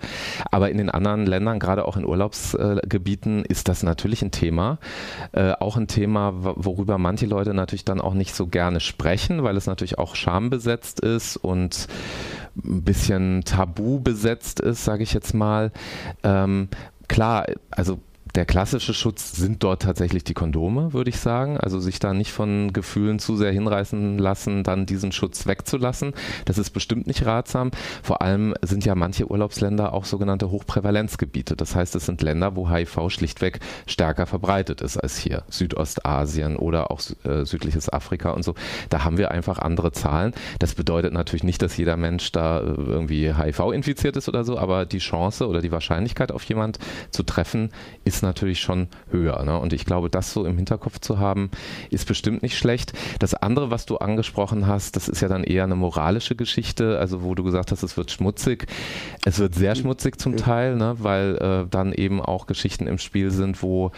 Aber 0.51 0.69
in 0.69 0.77
den 0.77 0.89
anderen 0.89 1.25
Ländern, 1.25 1.59
gerade 1.59 1.85
auch 1.85 1.97
in 1.97 2.05
Urlaubsgebieten, 2.05 3.43
ist 3.45 3.67
das 3.67 3.83
natürlich 3.83 4.21
ein 4.21 4.31
Thema. 4.31 4.77
Äh, 5.31 5.53
auch 5.59 5.77
ein 5.77 5.87
Thema, 5.87 6.33
worüber 6.35 6.97
manche 6.97 7.25
Leute 7.25 7.53
natürlich 7.53 7.85
dann 7.85 8.01
auch 8.01 8.13
nicht 8.13 8.33
so 8.33 8.47
gerne 8.47 8.79
sprechen, 8.79 9.43
weil 9.43 9.57
es 9.57 9.67
natürlich 9.67 9.97
auch 9.97 10.15
schambesetzt 10.15 10.99
ist 11.01 11.37
und 11.37 11.87
ein 12.63 12.83
bisschen 12.83 13.43
tabu 13.43 13.99
besetzt 13.99 14.59
ist, 14.59 14.85
sage 14.85 15.03
ich 15.03 15.13
jetzt 15.13 15.33
mal. 15.33 15.71
Ähm, 16.23 16.69
klar, 17.07 17.47
also 17.71 17.99
der 18.39 18.45
klassische 18.45 18.93
Schutz 18.93 19.33
sind 19.33 19.63
dort 19.65 19.81
tatsächlich 19.81 20.23
die 20.23 20.33
Kondome, 20.33 20.93
würde 20.93 21.09
ich 21.09 21.19
sagen. 21.19 21.57
Also 21.57 21.81
sich 21.81 21.99
da 21.99 22.13
nicht 22.13 22.31
von 22.31 22.71
Gefühlen 22.71 23.19
zu 23.19 23.35
sehr 23.35 23.51
hinreißen 23.51 24.17
lassen, 24.17 24.63
dann 24.63 24.85
diesen 24.85 25.11
Schutz 25.11 25.45
wegzulassen. 25.45 26.13
Das 26.45 26.57
ist 26.57 26.69
bestimmt 26.69 27.05
nicht 27.05 27.25
ratsam. 27.25 27.71
Vor 28.01 28.21
allem 28.21 28.53
sind 28.61 28.85
ja 28.85 28.95
manche 28.95 29.29
Urlaubsländer 29.29 29.91
auch 29.91 30.05
sogenannte 30.05 30.51
Hochprävalenzgebiete. 30.51 31.57
Das 31.57 31.75
heißt, 31.75 31.95
es 31.95 32.05
sind 32.05 32.21
Länder, 32.21 32.55
wo 32.55 32.69
HIV 32.69 33.09
schlichtweg 33.09 33.59
stärker 33.87 34.25
verbreitet 34.25 34.79
ist 34.79 34.95
als 34.95 35.17
hier. 35.17 35.43
Südostasien 35.49 36.55
oder 36.55 36.91
auch 36.91 37.01
äh, 37.25 37.43
südliches 37.43 37.91
Afrika 37.91 38.29
und 38.29 38.43
so. 38.43 38.55
Da 38.89 39.03
haben 39.03 39.17
wir 39.17 39.31
einfach 39.31 39.59
andere 39.59 39.91
Zahlen. 39.91 40.33
Das 40.59 40.75
bedeutet 40.75 41.11
natürlich 41.11 41.43
nicht, 41.43 41.61
dass 41.61 41.75
jeder 41.75 41.97
Mensch 41.97 42.31
da 42.31 42.61
äh, 42.61 42.63
irgendwie 42.63 43.33
HIV 43.33 43.73
infiziert 43.73 44.15
ist 44.15 44.29
oder 44.29 44.45
so, 44.45 44.57
aber 44.57 44.85
die 44.85 44.99
Chance 44.99 45.45
oder 45.45 45.59
die 45.59 45.73
Wahrscheinlichkeit 45.73 46.31
auf 46.31 46.45
jemand 46.45 46.79
zu 47.11 47.23
treffen 47.23 47.71
ist 48.05 48.19
ist 48.19 48.23
natürlich 48.29 48.61
schon 48.61 48.87
höher. 49.11 49.43
Ne? 49.43 49.57
Und 49.57 49.73
ich 49.73 49.85
glaube, 49.85 50.09
das 50.09 50.31
so 50.31 50.45
im 50.45 50.55
Hinterkopf 50.55 50.99
zu 50.99 51.19
haben, 51.19 51.49
ist 51.89 52.07
bestimmt 52.07 52.43
nicht 52.43 52.57
schlecht. 52.57 52.93
Das 53.19 53.33
andere, 53.33 53.71
was 53.71 53.85
du 53.85 53.97
angesprochen 53.97 54.67
hast, 54.67 54.95
das 54.95 55.09
ist 55.09 55.21
ja 55.21 55.27
dann 55.27 55.43
eher 55.43 55.63
eine 55.63 55.75
moralische 55.75 56.35
Geschichte, 56.35 56.99
also 56.99 57.23
wo 57.23 57.35
du 57.35 57.43
gesagt 57.43 57.71
hast, 57.71 57.83
es 57.83 57.97
wird 57.97 58.11
schmutzig. 58.11 58.67
Es 59.25 59.39
wird 59.39 59.55
sehr 59.55 59.75
schmutzig 59.75 60.19
zum 60.19 60.37
Teil, 60.37 60.75
ne? 60.75 60.95
weil 60.99 61.35
äh, 61.37 61.69
dann 61.69 61.91
eben 61.93 62.21
auch 62.21 62.47
Geschichten 62.47 62.87
im 62.87 62.99
Spiel 62.99 63.31
sind, 63.31 63.63
wo 63.63 63.91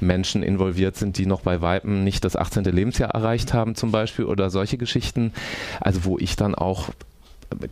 Menschen 0.00 0.42
involviert 0.42 0.96
sind, 0.96 1.18
die 1.18 1.26
noch 1.26 1.42
bei 1.42 1.60
Weipen 1.60 2.04
nicht 2.04 2.24
das 2.24 2.36
18. 2.36 2.64
Lebensjahr 2.64 3.10
erreicht 3.10 3.52
haben 3.52 3.74
zum 3.74 3.92
Beispiel 3.92 4.24
oder 4.24 4.50
solche 4.50 4.78
Geschichten. 4.78 5.32
Also 5.80 6.04
wo 6.04 6.18
ich 6.18 6.36
dann 6.36 6.54
auch 6.54 6.90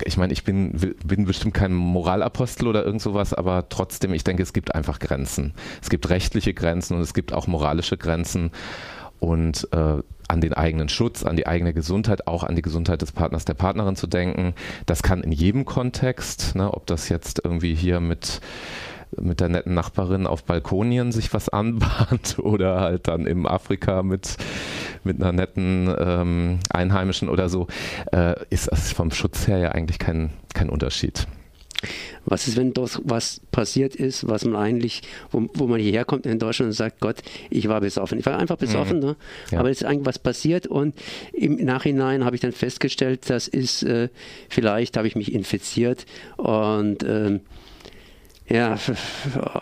ich 0.04 0.16
meine, 0.16 0.32
ich 0.32 0.44
bin, 0.44 0.94
bin 1.04 1.24
bestimmt 1.24 1.54
kein 1.54 1.72
Moralapostel 1.72 2.66
oder 2.66 2.84
irgend 2.84 3.02
sowas, 3.02 3.34
aber 3.34 3.68
trotzdem, 3.68 4.12
ich 4.14 4.24
denke, 4.24 4.42
es 4.42 4.52
gibt 4.52 4.74
einfach 4.74 4.98
Grenzen. 4.98 5.54
Es 5.80 5.90
gibt 5.90 6.08
rechtliche 6.10 6.54
Grenzen 6.54 6.96
und 6.96 7.02
es 7.02 7.14
gibt 7.14 7.32
auch 7.32 7.46
moralische 7.46 7.96
Grenzen 7.96 8.50
und 9.20 9.68
äh, 9.72 10.02
an 10.28 10.40
den 10.40 10.54
eigenen 10.54 10.88
Schutz, 10.88 11.24
an 11.24 11.36
die 11.36 11.46
eigene 11.46 11.72
Gesundheit, 11.72 12.26
auch 12.26 12.42
an 12.42 12.56
die 12.56 12.62
Gesundheit 12.62 13.02
des 13.02 13.12
Partners, 13.12 13.44
der 13.44 13.54
Partnerin 13.54 13.96
zu 13.96 14.06
denken. 14.06 14.54
Das 14.86 15.02
kann 15.02 15.22
in 15.22 15.30
jedem 15.30 15.64
Kontext, 15.64 16.54
ne, 16.54 16.72
ob 16.72 16.86
das 16.86 17.08
jetzt 17.08 17.40
irgendwie 17.44 17.74
hier 17.74 18.00
mit 18.00 18.40
mit 19.20 19.40
der 19.40 19.50
netten 19.50 19.74
Nachbarin 19.74 20.26
auf 20.26 20.44
Balkonien 20.44 21.12
sich 21.12 21.34
was 21.34 21.48
anbahnt 21.50 22.38
oder 22.38 22.80
halt 22.80 23.08
dann 23.08 23.26
im 23.26 23.46
Afrika 23.46 24.02
mit, 24.02 24.36
mit 25.04 25.20
einer 25.20 25.32
netten 25.32 25.92
ähm, 25.98 26.58
Einheimischen 26.70 27.28
oder 27.28 27.48
so, 27.48 27.66
äh, 28.12 28.34
ist 28.50 28.70
das 28.70 28.92
vom 28.92 29.10
Schutz 29.10 29.46
her 29.46 29.58
ja 29.58 29.72
eigentlich 29.72 29.98
kein, 29.98 30.30
kein 30.54 30.68
Unterschied. 30.68 31.26
Was 32.24 32.46
ist, 32.46 32.56
wenn 32.56 32.72
das 32.72 33.00
was 33.04 33.40
passiert 33.50 33.96
ist, 33.96 34.28
was 34.28 34.44
man 34.44 34.54
eigentlich, 34.54 35.02
wo, 35.32 35.48
wo 35.54 35.66
man 35.66 35.80
hierher 35.80 36.04
kommt 36.04 36.26
in 36.26 36.38
Deutschland 36.38 36.68
und 36.68 36.74
sagt, 36.74 37.00
Gott, 37.00 37.16
ich 37.50 37.68
war 37.68 37.80
besoffen. 37.80 38.18
Ich 38.18 38.26
war 38.26 38.38
einfach 38.38 38.56
besoffen, 38.56 38.98
mhm. 38.98 39.04
ne? 39.04 39.16
ja. 39.50 39.58
aber 39.58 39.70
es 39.70 39.80
ist 39.80 39.86
eigentlich 39.86 40.06
was 40.06 40.18
passiert 40.20 40.66
und 40.68 40.94
im 41.32 41.56
Nachhinein 41.56 42.24
habe 42.24 42.36
ich 42.36 42.42
dann 42.42 42.52
festgestellt, 42.52 43.28
das 43.28 43.48
ist, 43.48 43.82
äh, 43.82 44.08
vielleicht 44.48 44.96
habe 44.96 45.08
ich 45.08 45.16
mich 45.16 45.32
infiziert 45.34 46.06
und 46.36 47.02
ähm, 47.02 47.40
ja, 48.52 48.76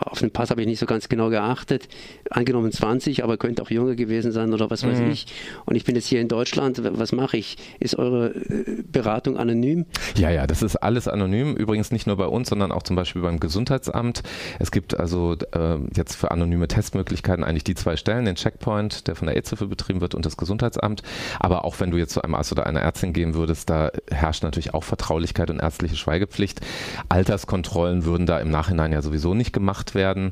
auf 0.01 0.19
den 0.19 0.31
Pass 0.31 0.49
habe 0.49 0.59
ich 0.61 0.67
nicht 0.67 0.79
so 0.79 0.85
ganz 0.85 1.07
genau 1.07 1.29
geachtet. 1.29 1.87
Angenommen 2.29 2.73
20, 2.73 3.23
aber 3.23 3.37
könnte 3.37 3.61
auch 3.61 3.69
jünger 3.69 3.95
gewesen 3.95 4.33
sein 4.33 4.53
oder 4.53 4.69
was 4.69 4.85
weiß 4.85 4.99
mhm. 4.99 5.11
ich. 5.11 5.27
Und 5.65 5.75
ich 5.75 5.85
bin 5.85 5.95
jetzt 5.95 6.07
hier 6.07 6.19
in 6.19 6.27
Deutschland. 6.27 6.81
Was 6.83 7.13
mache 7.13 7.37
ich? 7.37 7.55
Ist 7.79 7.97
eure 7.97 8.35
äh, 8.35 8.83
Beratung 8.83 9.37
anonym? 9.37 9.85
Ja, 10.17 10.29
ja, 10.29 10.45
das 10.45 10.61
ist 10.61 10.75
alles 10.75 11.07
anonym. 11.07 11.55
Übrigens 11.55 11.91
nicht 11.91 12.05
nur 12.05 12.17
bei 12.17 12.25
uns, 12.25 12.49
sondern 12.49 12.73
auch 12.73 12.83
zum 12.83 12.97
Beispiel 12.97 13.21
beim 13.21 13.39
Gesundheitsamt. 13.39 14.23
Es 14.59 14.71
gibt 14.71 14.99
also 14.99 15.37
äh, 15.53 15.77
jetzt 15.95 16.15
für 16.15 16.31
anonyme 16.31 16.67
Testmöglichkeiten 16.67 17.45
eigentlich 17.45 17.63
die 17.63 17.75
zwei 17.75 17.95
Stellen, 17.95 18.25
den 18.25 18.35
Checkpoint, 18.35 19.07
der 19.07 19.15
von 19.15 19.27
der 19.27 19.37
AIDS-Hilfe 19.37 19.67
betrieben 19.67 20.01
wird 20.01 20.15
und 20.15 20.25
das 20.25 20.35
Gesundheitsamt. 20.35 21.01
Aber 21.39 21.63
auch 21.63 21.79
wenn 21.79 21.91
du 21.91 21.97
jetzt 21.97 22.11
zu 22.11 22.21
einem 22.21 22.35
Arzt 22.35 22.51
oder 22.51 22.65
einer 22.65 22.81
Ärztin 22.81 23.13
gehen 23.13 23.35
würdest, 23.35 23.69
da 23.69 23.91
herrscht 24.09 24.43
natürlich 24.43 24.73
auch 24.73 24.83
Vertraulichkeit 24.83 25.49
und 25.49 25.59
ärztliche 25.59 25.95
Schweigepflicht. 25.95 26.59
Alterskontrollen 27.07 28.03
würden 28.03 28.25
da 28.25 28.39
im 28.39 28.49
Nachhinein 28.49 28.80
Vorhinein 28.81 28.93
ja 28.93 29.01
sowieso 29.01 29.33
nicht 29.33 29.53
gemacht 29.53 29.93
werden. 29.95 30.31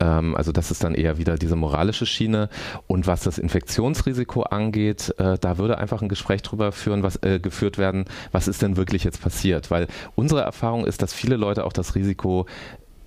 Ähm, 0.00 0.36
also 0.36 0.52
das 0.52 0.70
ist 0.70 0.84
dann 0.84 0.94
eher 0.94 1.18
wieder 1.18 1.36
diese 1.36 1.56
moralische 1.56 2.06
Schiene. 2.06 2.48
Und 2.86 3.06
was 3.06 3.22
das 3.22 3.38
Infektionsrisiko 3.38 4.42
angeht, 4.42 5.14
äh, 5.18 5.36
da 5.38 5.58
würde 5.58 5.78
einfach 5.78 6.02
ein 6.02 6.08
Gespräch 6.08 6.42
drüber 6.42 6.72
führen, 6.72 7.02
was 7.02 7.16
äh, 7.22 7.40
geführt 7.40 7.78
werden, 7.78 8.04
was 8.30 8.48
ist 8.48 8.62
denn 8.62 8.76
wirklich 8.76 9.04
jetzt 9.04 9.20
passiert? 9.20 9.70
Weil 9.70 9.88
unsere 10.14 10.42
Erfahrung 10.42 10.86
ist, 10.86 11.02
dass 11.02 11.12
viele 11.12 11.36
Leute 11.36 11.64
auch 11.64 11.72
das 11.72 11.94
Risiko 11.94 12.46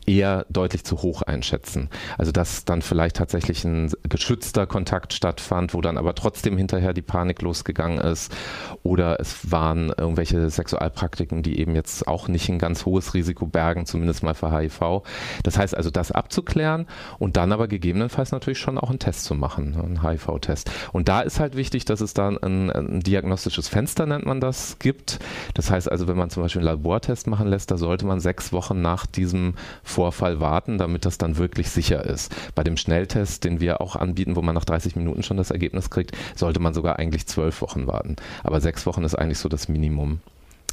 eher 0.06 0.46
deutlich 0.50 0.84
zu 0.84 1.02
hoch 1.02 1.22
einschätzen. 1.22 1.90
Also 2.18 2.32
dass 2.32 2.66
dann 2.66 2.82
vielleicht 2.82 3.16
tatsächlich 3.16 3.64
ein 3.66 3.92
geschützter 4.04 4.68
Kontakt 4.68 5.14
stattfand, 5.14 5.74
wo 5.74 5.82
dann 5.82 5.98
aber 5.98 6.16
trotzdem 6.16 6.58
hinterher 6.58 6.94
die 6.94 7.02
Panik 7.02 7.42
losgegangen 7.42 8.00
ist. 8.00 8.36
Oder 8.84 9.20
es 9.20 9.52
waren 9.52 9.90
irgendwelche 9.90 10.50
Sexualpraktiken, 10.50 11.44
die 11.44 11.60
eben 11.60 11.76
jetzt 11.76 12.08
auch 12.08 12.28
nicht 12.28 12.50
ein 12.50 12.60
ganz 12.60 12.86
hohes 12.86 13.14
Risiko 13.14 13.46
bergen, 13.46 13.86
zumindest 13.86 14.24
mal 14.24 14.34
für 14.34 14.56
HIV. 14.56 15.04
Das 15.44 15.58
heißt 15.58 15.76
also, 15.76 15.90
das 15.90 16.12
abzuklären 16.12 16.88
und 17.20 17.38
dann 17.38 17.52
aber 17.52 17.68
gegebenenfalls 17.68 18.32
natürlich 18.32 18.60
schon 18.60 18.78
auch 18.78 18.90
einen 18.90 19.00
Test 19.00 19.26
zu 19.26 19.36
machen, 19.36 19.76
einen 19.76 20.04
HIV-Test. 20.04 20.70
Und 20.92 21.08
da 21.08 21.22
ist 21.22 21.40
halt 21.40 21.56
wichtig, 21.56 21.86
dass 21.86 22.02
es 22.02 22.14
dann 22.14 22.38
ein, 22.38 22.70
ein 22.70 23.00
diagnostisches 23.00 23.68
Fenster, 23.68 24.06
nennt 24.06 24.26
man 24.26 24.40
das, 24.40 24.78
gibt. 24.80 25.20
Das 25.54 25.72
heißt 25.72 25.92
also, 25.92 26.08
wenn 26.08 26.18
man 26.18 26.30
zum 26.30 26.44
Beispiel 26.44 26.62
einen 26.62 26.68
Labortest 26.68 27.28
machen 27.28 27.48
lässt, 27.48 27.72
da 27.72 27.78
sollte 27.78 28.06
man 28.06 28.20
sechs 28.20 28.52
Wochen 28.52 28.82
nach 28.82 29.06
diesem 29.06 29.56
Vorfall 29.96 30.42
warten, 30.42 30.78
damit 30.78 31.06
das 31.06 31.18
dann 31.18 31.38
wirklich 31.38 31.70
sicher 31.70 32.04
ist. 32.04 32.36
Bei 32.54 32.66
dem 32.66 32.75
Schnelltest, 32.75 33.46
den 33.46 33.62
wir 33.62 33.80
auch 33.80 33.96
anbieten, 33.96 34.36
wo 34.36 34.42
man 34.42 34.54
nach 34.54 34.66
30 34.66 34.98
Minuten 34.98 35.24
schon 35.24 35.38
das 35.38 35.52
Ergebnis 35.52 35.90
kriegt, 35.90 36.12
sollte 36.36 36.60
man 36.60 36.74
sogar 36.74 37.00
eigentlich 37.00 37.28
zwölf 37.28 37.62
Wochen 37.62 37.88
warten. 37.88 38.18
Aber 38.44 38.60
sechs 38.60 38.86
Wochen 38.86 39.06
ist 39.06 39.16
eigentlich 39.16 39.40
so 39.40 39.48
das 39.48 39.70
Minimum. 39.70 40.20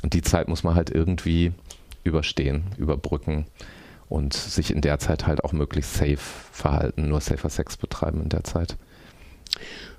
Und 0.02 0.14
die 0.14 0.22
Zeit 0.22 0.48
muss 0.48 0.64
man 0.64 0.74
halt 0.74 0.90
irgendwie 0.90 1.52
überstehen, 2.02 2.64
überbrücken 2.76 3.46
und 4.08 4.34
sich 4.34 4.74
in 4.74 4.80
der 4.80 4.98
Zeit 4.98 5.28
halt 5.28 5.44
auch 5.44 5.52
möglichst 5.52 5.94
safe 5.94 6.18
verhalten, 6.18 7.08
nur 7.08 7.20
safer 7.20 7.48
Sex 7.48 7.76
betreiben 7.76 8.22
in 8.22 8.28
der 8.28 8.42
Zeit. 8.42 8.76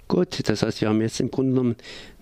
Gut, 0.09 0.49
das 0.49 0.63
heißt, 0.63 0.81
wir 0.81 0.89
haben 0.89 0.99
jetzt 0.99 1.21
im 1.21 1.31
Grunde 1.31 1.51
genommen 1.53 1.75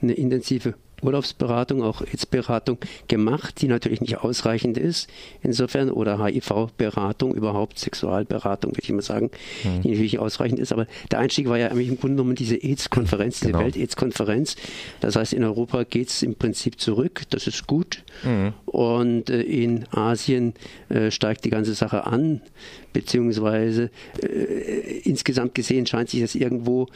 eine 0.04 0.14
intensive 0.14 0.76
Urlaubsberatung, 1.02 1.84
auch 1.84 2.02
AIDS-Beratung 2.02 2.78
gemacht, 3.08 3.62
die 3.62 3.68
natürlich 3.68 4.02
nicht 4.02 4.18
ausreichend 4.18 4.78
ist. 4.78 5.10
Insofern, 5.42 5.90
oder 5.90 6.24
HIV-Beratung, 6.24 7.34
überhaupt 7.34 7.80
Sexualberatung, 7.80 8.72
würde 8.72 8.82
ich 8.84 8.92
mal 8.92 9.02
sagen, 9.02 9.32
mhm. 9.64 9.82
die 9.82 9.90
natürlich 9.90 10.20
ausreichend 10.20 10.60
ist. 10.60 10.72
Aber 10.74 10.88
der 11.12 11.20
Einstieg 11.20 11.48
war 11.50 11.58
ja 11.58 11.68
eigentlich 11.68 11.90
im 11.90 12.00
Grunde 12.00 12.18
genommen 12.18 12.36
diese 12.36 12.56
AIDS-Konferenz, 12.56 13.40
diese 13.40 13.52
genau. 13.52 13.64
Welt-AIDS-Konferenz. 13.64 14.56
Das 15.00 15.16
heißt, 15.16 15.34
in 15.34 15.44
Europa 15.44 15.84
geht 15.84 16.10
es 16.10 16.24
im 16.24 16.36
Prinzip 16.36 16.80
zurück, 16.80 17.24
das 17.30 17.48
ist 17.48 17.68
gut. 17.68 18.04
Mhm. 18.24 18.54
Und 18.66 19.30
äh, 19.30 19.42
in 19.42 19.86
Asien 19.92 20.54
äh, 20.90 21.12
steigt 21.12 21.46
die 21.46 21.50
ganze 21.50 21.74
Sache 21.74 22.06
an 22.08 22.42
beziehungsweise 22.94 23.90
äh, 24.22 25.00
insgesamt 25.04 25.56
gesehen 25.56 25.86
scheint 25.86 26.10
sich 26.10 26.22
das 26.22 26.36
irgendwo 26.36 26.88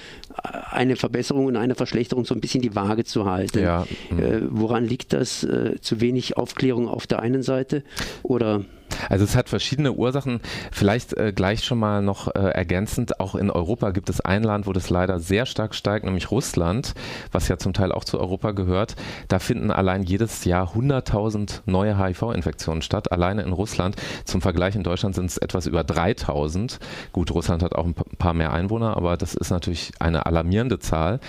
äh, 0.44 0.50
eine 0.72 0.96
Verbesserung 0.96 1.46
und 1.46 1.56
eine 1.56 1.76
Verschlechterung 1.76 2.26
so 2.26 2.34
ein 2.34 2.42
bisschen 2.42 2.62
die 2.62 2.76
Waage 2.76 3.04
zu 3.04 3.26
halten. 3.26 3.60
Ja. 3.60 3.84
Äh, 4.12 4.42
woran 4.50 4.86
liegt 4.86 5.14
das? 5.14 5.44
Äh, 5.44 5.76
zu 5.82 6.02
wenig 6.02 6.38
Aufklärung 6.38 6.88
auf 6.88 7.08
der 7.08 7.20
einen 7.20 7.44
Seite 7.44 7.84
oder 8.24 8.66
also 9.10 9.24
es 9.24 9.36
hat 9.36 9.50
verschiedene 9.50 9.94
Ursachen. 9.94 10.42
Vielleicht 10.72 11.16
äh, 11.18 11.34
gleich 11.34 11.64
schon 11.64 11.80
mal 11.80 12.02
noch 12.02 12.34
äh, 12.34 12.40
ergänzend, 12.40 13.20
auch 13.20 13.36
in 13.36 13.50
Europa 13.50 13.92
gibt 13.92 14.10
es 14.10 14.22
ein 14.22 14.44
Land, 14.44 14.68
wo 14.68 14.74
das 14.74 14.90
leider 14.90 15.20
sehr 15.20 15.46
stark 15.46 15.76
steigt, 15.76 16.06
nämlich 16.06 16.32
Russland, 16.32 16.94
was 17.32 17.48
ja 17.48 17.58
zum 17.58 17.74
Teil 17.74 17.92
auch 17.92 18.04
zu 18.04 18.20
Europa 18.20 18.52
gehört. 18.52 18.96
Da 19.28 19.40
finden 19.40 19.72
allein 19.72 20.04
jedes 20.04 20.46
Jahr 20.46 20.74
100.000 20.74 21.62
neue 21.66 21.98
HIV-Infektionen 21.98 22.82
statt, 22.82 23.12
alleine 23.12 23.42
in 23.44 23.54
Russland. 23.54 23.96
Zum 24.26 24.42
Vergleich 24.42 24.76
in 24.76 24.84
Deutschland 24.84 25.16
sind 25.16 25.30
es 25.30 25.38
etwas 25.38 25.66
über 25.68 25.82
3.000. 25.82 26.80
Gut, 27.12 27.32
Russland 27.32 27.64
hat 27.64 27.76
auch 27.76 27.86
ein 27.86 27.94
paar 27.94 28.34
mehr 28.34 28.54
Einwohner, 28.54 28.98
aber 28.98 29.18
das 29.18 29.34
ist 29.34 29.50
natürlich 29.50 29.92
eine 30.00 30.26
alarmierende 30.26 30.80
Zahl. 30.80 31.20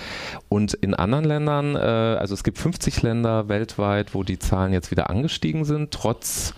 Und 0.48 0.74
in 0.74 0.94
anderen 0.94 1.24
Ländern, 1.24 1.76
äh, 1.76 1.78
also 1.78 2.34
es 2.34 2.44
gibt 2.44 2.58
50 2.58 3.02
Länder 3.02 3.48
weltweit, 3.48 4.14
wo 4.14 4.22
die 4.22 4.38
Zahlen 4.38 4.72
jetzt 4.72 4.90
wieder 4.90 5.10
angestiegen 5.10 5.64
sind, 5.64 5.90
trotz 5.90 6.54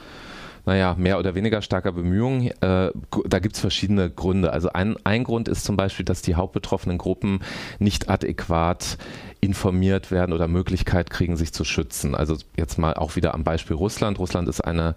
naja, 0.68 0.94
mehr 0.98 1.18
oder 1.18 1.34
weniger 1.34 1.62
starker 1.62 1.92
Bemühungen. 1.92 2.48
Äh, 2.60 2.90
da 3.24 3.38
gibt 3.38 3.54
es 3.54 3.60
verschiedene 3.60 4.10
Gründe. 4.10 4.52
Also 4.52 4.68
ein, 4.68 4.96
ein 5.02 5.24
Grund 5.24 5.48
ist 5.48 5.64
zum 5.64 5.78
Beispiel, 5.78 6.04
dass 6.04 6.20
die 6.20 6.34
hauptbetroffenen 6.34 6.98
Gruppen 6.98 7.40
nicht 7.78 8.10
adäquat 8.10 8.98
informiert 9.40 10.10
werden 10.10 10.34
oder 10.34 10.46
Möglichkeit 10.46 11.08
kriegen, 11.08 11.38
sich 11.38 11.54
zu 11.54 11.64
schützen. 11.64 12.14
Also 12.14 12.36
jetzt 12.54 12.76
mal 12.76 12.92
auch 12.92 13.16
wieder 13.16 13.32
am 13.32 13.44
Beispiel 13.44 13.76
Russland. 13.76 14.18
Russland 14.18 14.46
ist 14.46 14.60
eine 14.60 14.94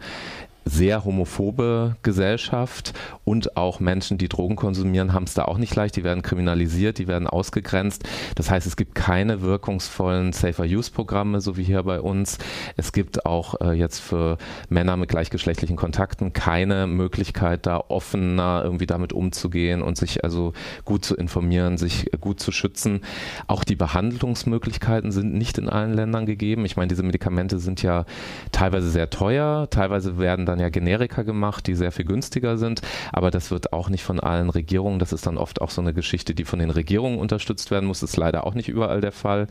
sehr 0.65 1.06
homophobe 1.06 1.96
Gesellschaft 2.03 2.94
und 3.24 3.58
auch 3.58 3.80
Menschen, 3.80 4.18
die 4.18 4.30
Drogen 4.30 4.56
konsumieren, 4.56 5.13
haben 5.13 5.24
es 5.24 5.34
da 5.34 5.46
auch 5.46 5.58
nicht 5.58 5.75
leicht. 5.75 5.96
Die 5.96 6.03
werden 6.03 6.22
kriminalisiert, 6.22 6.98
die 6.98 7.08
werden 7.08 7.27
ausgegrenzt. 7.27 8.03
Das 8.36 8.51
heißt, 8.51 8.68
es 8.68 8.75
gibt 8.75 8.96
keine 8.96 9.41
wirkungsvollen 9.41 10.34
Safer-Use-Programme, 10.34 11.41
so 11.41 11.58
wie 11.58 11.63
hier 11.63 11.84
bei 11.84 12.00
uns. 12.00 12.38
Es 12.77 12.91
gibt 12.91 13.25
auch 13.25 13.60
äh, 13.62 13.72
jetzt 13.74 14.00
für 14.00 14.38
Männer 14.70 14.98
mit 14.98 15.10
gleichgeschlechtlichen 15.10 15.77
Kontakten 15.77 16.34
keine 16.34 16.88
Möglichkeit, 16.88 17.65
da 17.65 17.84
offener 17.88 18.62
irgendwie 18.63 18.88
damit 18.88 19.13
umzugehen 19.13 19.82
und 19.82 19.98
sich 19.98 20.24
also 20.24 20.53
gut 20.86 21.06
zu 21.06 21.15
informieren, 21.15 21.77
sich 21.77 22.12
gut 22.20 22.39
zu 22.39 22.51
schützen. 22.51 23.01
Auch 23.48 23.63
die 23.63 23.75
Behandlungsmöglichkeiten 23.75 25.12
sind 25.12 25.34
nicht 25.34 25.58
in 25.58 25.70
allen 25.70 25.94
Ländern 25.94 26.25
gegeben. 26.25 26.65
Ich 26.65 26.77
meine, 26.77 26.88
diese 26.88 27.03
Medikamente 27.03 27.60
sind 27.60 27.82
ja 27.82 28.06
teilweise 28.51 28.89
sehr 28.89 29.10
teuer, 29.10 29.68
teilweise 29.70 30.20
werden 30.20 30.46
dann 30.51 30.60
ja 30.60 30.70
Generika 30.70 31.24
gemacht, 31.24 31.67
die 31.67 31.75
sehr 31.75 31.91
viel 31.91 32.05
günstiger 32.05 32.58
sind, 32.58 32.81
aber 33.12 33.31
das 33.31 33.51
wird 33.51 33.74
auch 33.74 33.89
nicht 33.89 34.03
von 34.03 34.20
allen 34.20 34.50
Regierungen, 34.50 35.00
das 35.00 35.13
ist 35.13 35.25
dann 35.25 35.38
oft 35.38 35.62
auch 35.62 35.70
so 35.72 35.81
eine 35.81 35.93
Geschichte, 35.93 36.36
die 36.36 36.46
von 36.46 36.60
den 36.60 36.70
Regierungen 36.70 37.20
unterstützt 37.20 37.72
werden 37.72 37.86
muss, 37.86 38.01
das 38.01 38.12
ist 38.12 38.17
leider 38.17 38.46
auch 38.46 38.53
nicht 38.53 38.70
überall 38.70 39.01
der 39.01 39.12
Fall. 39.12 39.48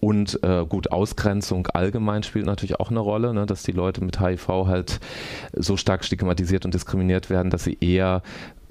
Und 0.00 0.42
äh, 0.44 0.64
gut, 0.64 0.92
Ausgrenzung 0.92 1.66
allgemein 1.68 2.22
spielt 2.22 2.46
natürlich 2.46 2.78
auch 2.78 2.90
eine 2.90 3.00
Rolle, 3.00 3.34
ne, 3.34 3.46
dass 3.46 3.62
die 3.62 3.72
Leute 3.72 4.02
mit 4.02 4.20
HIV 4.20 4.48
halt 4.48 5.00
so 5.52 5.76
stark 5.76 6.04
stigmatisiert 6.04 6.64
und 6.64 6.74
diskriminiert 6.74 7.30
werden, 7.30 7.50
dass 7.50 7.64
sie 7.64 7.76
eher 7.80 8.22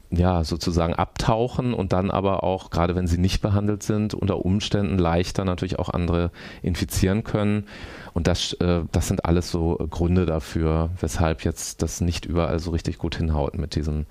ja, 0.10 0.44
sozusagen 0.44 0.94
abtauchen 0.94 1.74
und 1.74 1.92
dann 1.92 2.12
aber 2.12 2.44
auch, 2.44 2.70
gerade 2.70 2.96
wenn 2.96 3.08
sie 3.08 3.18
nicht 3.18 3.42
behandelt 3.42 3.84
sind, 3.84 4.14
unter 4.14 4.46
Umständen 4.46 4.98
leichter 4.98 5.44
natürlich 5.44 5.80
auch 5.80 5.90
andere 5.90 6.32
infizieren 6.62 7.24
können. 7.24 7.66
Und 8.14 8.28
das, 8.28 8.54
äh, 8.54 8.84
das 8.92 9.08
sind 9.08 9.26
alles 9.26 9.52
so 9.52 9.76
Gründe 9.90 10.26
dafür, 10.26 10.90
weshalb 11.00 11.44
jetzt 11.44 11.82
das 11.82 12.00
nicht 12.00 12.26
überall 12.26 12.60
so 12.60 12.72
richtig 12.72 12.98
gut 12.98 13.16
hinhaut 13.16 13.58
mit 13.58 13.76
diesen 13.76 14.06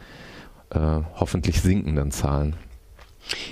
äh, 0.70 1.00
hoffentlich 1.14 1.62
sinkenden 1.62 2.10
Zahlen. 2.10 2.56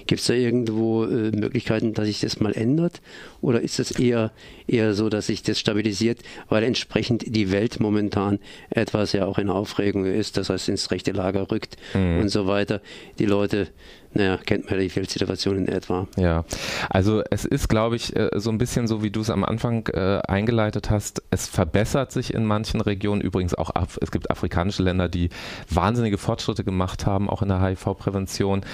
Gibt 0.06 0.20
es 0.20 0.26
da 0.26 0.34
irgendwo 0.34 1.04
äh, 1.04 1.30
Möglichkeiten, 1.30 1.94
dass 1.94 2.06
sich 2.06 2.20
das 2.20 2.40
mal 2.40 2.52
ändert? 2.52 3.00
Oder 3.40 3.60
ist 3.60 3.78
es 3.80 3.90
eher, 3.92 4.32
eher 4.66 4.94
so, 4.94 5.08
dass 5.08 5.26
sich 5.26 5.42
das 5.42 5.58
stabilisiert, 5.58 6.20
weil 6.48 6.62
entsprechend 6.62 7.24
die 7.26 7.50
Welt 7.50 7.80
momentan 7.80 8.38
etwas 8.70 9.12
ja 9.12 9.26
auch 9.26 9.38
in 9.38 9.50
Aufregung 9.50 10.06
ist, 10.06 10.36
das 10.36 10.50
heißt 10.50 10.68
ins 10.68 10.90
rechte 10.90 11.12
Lager 11.12 11.50
rückt 11.50 11.76
mhm. 11.94 12.20
und 12.20 12.28
so 12.28 12.46
weiter. 12.46 12.80
Die 13.18 13.26
Leute 13.26 13.68
naja, 14.14 14.38
kennt 14.38 14.70
man 14.70 14.78
die 14.78 14.94
Weltsituation 14.94 15.58
in 15.58 15.68
etwa. 15.68 16.06
Ja, 16.16 16.44
also 16.88 17.22
es 17.30 17.44
ist, 17.44 17.68
glaube 17.68 17.96
ich, 17.96 18.14
äh, 18.16 18.30
so 18.34 18.50
ein 18.50 18.58
bisschen 18.58 18.86
so, 18.86 19.02
wie 19.02 19.10
du 19.10 19.20
es 19.20 19.30
am 19.30 19.44
Anfang 19.44 19.88
äh, 19.88 20.20
eingeleitet 20.26 20.90
hast. 20.90 21.22
Es 21.30 21.46
verbessert 21.46 22.12
sich 22.12 22.32
in 22.32 22.44
manchen 22.44 22.80
Regionen, 22.80 23.20
übrigens 23.20 23.54
auch, 23.54 23.72
es 24.00 24.10
gibt 24.10 24.30
afrikanische 24.30 24.82
Länder, 24.82 25.08
die 25.08 25.30
wahnsinnige 25.68 26.18
Fortschritte 26.18 26.64
gemacht 26.64 27.06
haben, 27.06 27.28
auch 27.28 27.42
in 27.42 27.48
der 27.48 27.60
HIV-Prävention, 27.60 28.64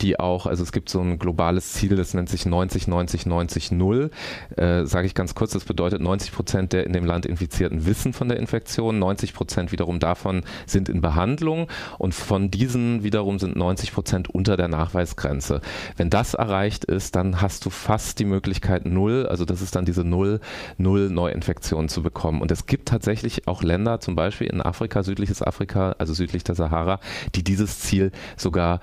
die 0.00 0.20
auch, 0.20 0.46
also 0.46 0.62
es 0.62 0.72
gibt 0.72 0.88
so 0.88 1.00
ein 1.00 1.18
globales 1.18 1.72
Ziel, 1.72 1.96
das 1.96 2.14
nennt 2.14 2.28
sich 2.28 2.46
90, 2.46 2.86
90, 2.86 3.26
90, 3.26 3.72
0. 3.72 4.10
Äh, 4.56 4.84
Sage 4.84 5.06
ich 5.06 5.14
ganz 5.14 5.34
kurz, 5.34 5.52
das 5.52 5.64
bedeutet 5.64 6.00
90 6.00 6.32
Prozent 6.32 6.72
der 6.72 6.84
in 6.86 6.92
dem 6.92 7.04
Land 7.04 7.26
Infizierten 7.26 7.86
wissen 7.86 8.12
von 8.12 8.28
der 8.28 8.38
Infektion, 8.38 8.98
90 8.98 9.34
Prozent 9.34 9.72
wiederum 9.72 9.98
davon 9.98 10.42
sind 10.66 10.88
in 10.88 11.00
Behandlung 11.00 11.68
und 11.98 12.14
von 12.14 12.50
diesen 12.50 13.02
wiederum 13.02 13.38
sind 13.38 13.56
90 13.56 13.92
Prozent 13.92 14.28
unter 14.28 14.56
der 14.56 14.68
Nach 14.68 14.89
Nachweisgrenze. 14.90 15.60
Wenn 15.96 16.10
das 16.10 16.34
erreicht 16.34 16.84
ist, 16.84 17.16
dann 17.16 17.40
hast 17.40 17.64
du 17.64 17.70
fast 17.70 18.18
die 18.18 18.24
Möglichkeit 18.24 18.86
null, 18.86 19.26
also 19.26 19.44
das 19.44 19.62
ist 19.62 19.76
dann 19.76 19.84
diese 19.84 20.04
null, 20.04 20.40
null 20.78 21.10
Neuinfektionen 21.10 21.88
zu 21.88 22.02
bekommen. 22.02 22.40
Und 22.40 22.50
es 22.50 22.66
gibt 22.66 22.88
tatsächlich 22.88 23.46
auch 23.46 23.62
Länder, 23.62 24.00
zum 24.00 24.16
Beispiel 24.16 24.48
in 24.48 24.60
Afrika, 24.60 25.02
südliches 25.02 25.42
Afrika, 25.42 25.94
also 25.98 26.14
südlich 26.14 26.44
der 26.44 26.54
Sahara, 26.54 27.00
die 27.34 27.44
dieses 27.44 27.78
Ziel 27.80 28.10
sogar 28.36 28.80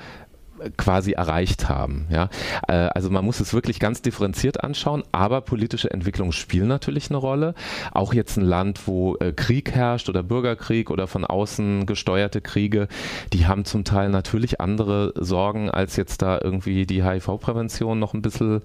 quasi 0.77 1.11
erreicht 1.11 1.69
haben. 1.69 2.07
Ja? 2.09 2.29
Äh, 2.67 2.73
also 2.73 3.09
man 3.09 3.25
muss 3.25 3.39
es 3.39 3.53
wirklich 3.53 3.79
ganz 3.79 4.01
differenziert 4.01 4.63
anschauen, 4.63 5.03
aber 5.11 5.41
politische 5.41 5.91
Entwicklungen 5.91 6.31
spielen 6.31 6.67
natürlich 6.67 7.09
eine 7.09 7.17
Rolle. 7.17 7.53
Auch 7.91 8.13
jetzt 8.13 8.37
ein 8.37 8.43
Land, 8.43 8.87
wo 8.87 9.15
äh, 9.17 9.33
Krieg 9.33 9.71
herrscht 9.71 10.09
oder 10.09 10.23
Bürgerkrieg 10.23 10.89
oder 10.89 11.07
von 11.07 11.25
außen 11.25 11.85
gesteuerte 11.85 12.41
Kriege, 12.41 12.87
die 13.33 13.47
haben 13.47 13.65
zum 13.65 13.83
Teil 13.83 14.09
natürlich 14.09 14.61
andere 14.61 15.13
Sorgen, 15.15 15.69
als 15.69 15.95
jetzt 15.95 16.21
da 16.21 16.39
irgendwie 16.41 16.85
die 16.85 17.03
HIV-Prävention 17.03 17.99
noch 17.99 18.13
ein 18.13 18.21
bisschen 18.21 18.61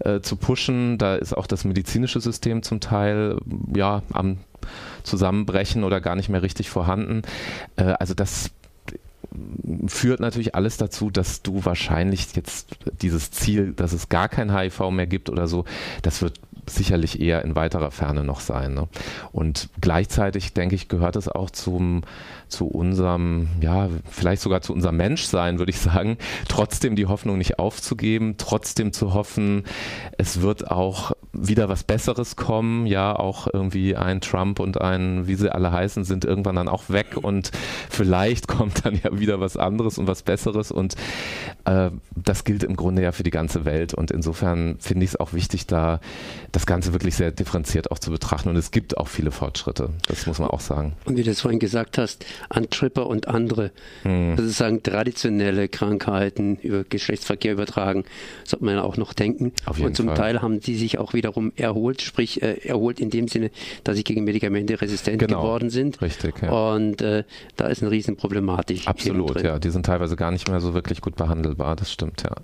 äh, 0.00 0.20
zu 0.20 0.36
pushen. 0.36 0.98
Da 0.98 1.16
ist 1.16 1.36
auch 1.36 1.46
das 1.46 1.64
medizinische 1.64 2.20
System 2.20 2.62
zum 2.62 2.80
Teil 2.80 3.36
ja 3.74 4.02
am 4.12 4.38
Zusammenbrechen 5.02 5.82
oder 5.82 6.00
gar 6.00 6.14
nicht 6.14 6.28
mehr 6.28 6.42
richtig 6.42 6.70
vorhanden. 6.70 7.22
Also 7.76 8.14
das 8.14 8.52
führt 9.86 10.20
natürlich 10.20 10.54
alles 10.54 10.76
dazu, 10.76 11.10
dass 11.10 11.42
du 11.42 11.64
wahrscheinlich 11.64 12.34
jetzt 12.34 12.76
dieses 13.00 13.30
Ziel, 13.30 13.72
dass 13.72 13.92
es 13.92 14.08
gar 14.08 14.28
kein 14.28 14.56
HIV 14.56 14.90
mehr 14.90 15.06
gibt 15.06 15.30
oder 15.30 15.46
so, 15.46 15.64
das 16.02 16.22
wird 16.22 16.40
sicherlich 16.66 17.20
eher 17.20 17.44
in 17.44 17.56
weiterer 17.56 17.90
Ferne 17.90 18.22
noch 18.22 18.40
sein. 18.40 18.74
Ne? 18.74 18.88
Und 19.32 19.68
gleichzeitig, 19.80 20.52
denke 20.52 20.74
ich, 20.74 20.88
gehört 20.88 21.16
es 21.16 21.28
auch 21.28 21.50
zum, 21.50 22.02
zu 22.48 22.66
unserem, 22.66 23.48
ja, 23.60 23.88
vielleicht 24.08 24.42
sogar 24.42 24.60
zu 24.60 24.72
unserem 24.72 24.96
Menschsein, 24.96 25.58
würde 25.58 25.70
ich 25.70 25.80
sagen, 25.80 26.18
trotzdem 26.48 26.96
die 26.96 27.06
Hoffnung 27.06 27.38
nicht 27.38 27.58
aufzugeben, 27.58 28.36
trotzdem 28.38 28.92
zu 28.92 29.14
hoffen, 29.14 29.64
es 30.18 30.40
wird 30.40 30.70
auch 30.70 31.12
wieder 31.32 31.68
was 31.68 31.82
Besseres 31.82 32.36
kommen. 32.36 32.86
Ja, 32.86 33.16
auch 33.16 33.48
irgendwie 33.52 33.96
ein 33.96 34.20
Trump 34.20 34.60
und 34.60 34.80
ein, 34.80 35.26
wie 35.26 35.34
sie 35.34 35.52
alle 35.52 35.72
heißen, 35.72 36.04
sind 36.04 36.24
irgendwann 36.24 36.56
dann 36.56 36.68
auch 36.68 36.88
weg 36.88 37.16
und 37.20 37.50
vielleicht 37.90 38.48
kommt 38.52 38.84
dann 38.84 39.00
ja 39.02 39.18
wieder 39.18 39.40
was 39.40 39.56
anderes 39.56 39.98
und 39.98 40.06
was 40.06 40.22
Besseres 40.22 40.70
und 40.70 40.94
äh, 41.64 41.90
das 42.14 42.44
gilt 42.44 42.62
im 42.62 42.76
Grunde 42.76 43.02
ja 43.02 43.12
für 43.12 43.22
die 43.22 43.30
ganze 43.30 43.64
Welt 43.64 43.94
und 43.94 44.10
insofern 44.10 44.76
finde 44.78 45.04
ich 45.04 45.12
es 45.12 45.20
auch 45.20 45.32
wichtig, 45.32 45.66
da 45.66 46.00
das 46.52 46.66
Ganze 46.66 46.92
wirklich 46.92 47.16
sehr 47.16 47.32
differenziert 47.32 47.90
auch 47.90 47.98
zu 47.98 48.10
betrachten 48.10 48.50
und 48.50 48.56
es 48.56 48.70
gibt 48.70 48.98
auch 48.98 49.08
viele 49.08 49.30
Fortschritte, 49.30 49.88
das 50.06 50.26
muss 50.26 50.38
man 50.38 50.48
auch 50.48 50.60
sagen. 50.60 50.92
Und 51.06 51.16
wie 51.16 51.22
du 51.22 51.30
es 51.30 51.40
vorhin 51.40 51.58
gesagt 51.58 51.96
hast, 51.96 52.26
an 52.50 52.68
Tripper 52.68 53.06
und 53.06 53.26
andere, 53.26 53.72
hm. 54.02 54.36
sozusagen 54.36 54.82
traditionelle 54.82 55.68
Krankheiten 55.68 56.56
über 56.56 56.84
Geschlechtsverkehr 56.84 57.52
übertragen, 57.52 58.04
sollte 58.44 58.66
man 58.66 58.74
ja 58.74 58.82
auch 58.82 58.98
noch 58.98 59.14
denken. 59.14 59.52
und 59.66 59.96
zum 59.96 60.06
Fall. 60.06 60.16
Teil 60.16 60.42
haben 60.42 60.60
die 60.60 60.76
sich 60.76 60.98
auch 60.98 61.14
wiederum 61.14 61.52
erholt, 61.56 62.02
sprich 62.02 62.42
äh, 62.42 62.58
erholt 62.66 63.00
in 63.00 63.08
dem 63.08 63.28
Sinne, 63.28 63.50
dass 63.82 63.96
sie 63.96 64.04
gegen 64.04 64.24
Medikamente 64.24 64.80
resistent 64.80 65.18
genau. 65.18 65.40
geworden 65.40 65.70
sind. 65.70 66.02
Richtig, 66.02 66.34
ja. 66.42 66.50
Und 66.50 67.00
äh, 67.00 67.24
da 67.56 67.68
ist 67.68 67.82
eine 67.82 67.90
Riesenproblematik. 67.90 68.86
Absolut, 68.86 69.42
ja. 69.42 69.58
Die 69.58 69.70
sind 69.70 69.86
teilweise 69.86 70.16
gar 70.16 70.30
nicht 70.30 70.48
mehr 70.48 70.60
so 70.60 70.74
wirklich 70.74 71.00
gut 71.00 71.16
behandelbar, 71.16 71.76
das 71.76 71.90
stimmt, 71.90 72.22
ja. 72.22 72.34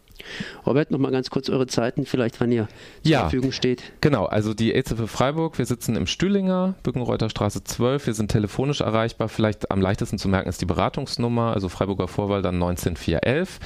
Robert, 0.67 0.91
nochmal 0.91 1.13
ganz 1.13 1.31
kurz 1.31 1.49
eure 1.49 1.67
Zeiten, 1.67 2.07
vielleicht 2.07 2.41
wann 2.41 2.51
ihr 2.51 2.69
ja, 3.03 3.19
zur 3.19 3.31
Verfügung 3.31 3.53
steht. 3.53 3.83
Genau, 4.01 4.27
also 4.27 4.55
die 4.55 4.75
EZ 4.75 4.95
für 4.95 5.09
Freiburg, 5.09 5.59
wir 5.59 5.67
sitzen 5.67 5.97
im 5.97 6.07
Stühlinger, 6.07 6.75
Bückenreuther 6.85 7.31
Straße 7.31 7.65
12, 7.65 8.07
wir 8.07 8.15
sind 8.15 8.31
telefonisch 8.31 8.81
erreichbar, 8.81 9.29
vielleicht 9.29 9.73
am 9.73 9.81
leichtesten 9.81 10.19
zu 10.19 10.29
merken 10.29 10.49
ist 10.49 10.61
die 10.61 10.67
Beratungsnummer, 10.67 11.53
also 11.53 11.69
Freiburger 11.69 12.07
Vorwahl 12.07 12.41
dann 12.41 12.59
19411. 12.59 13.59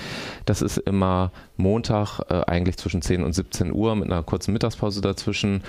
Das 0.46 0.62
ist 0.62 0.78
immer 0.78 1.32
Montag 1.58 2.20
äh, 2.30 2.42
eigentlich 2.46 2.78
zwischen 2.78 3.02
10 3.02 3.22
und 3.22 3.34
17 3.34 3.72
Uhr 3.72 3.94
mit 3.94 4.10
einer 4.10 4.22
kurzen 4.22 4.52
Mittagspause 4.52 5.02
dazwischen. 5.02 5.62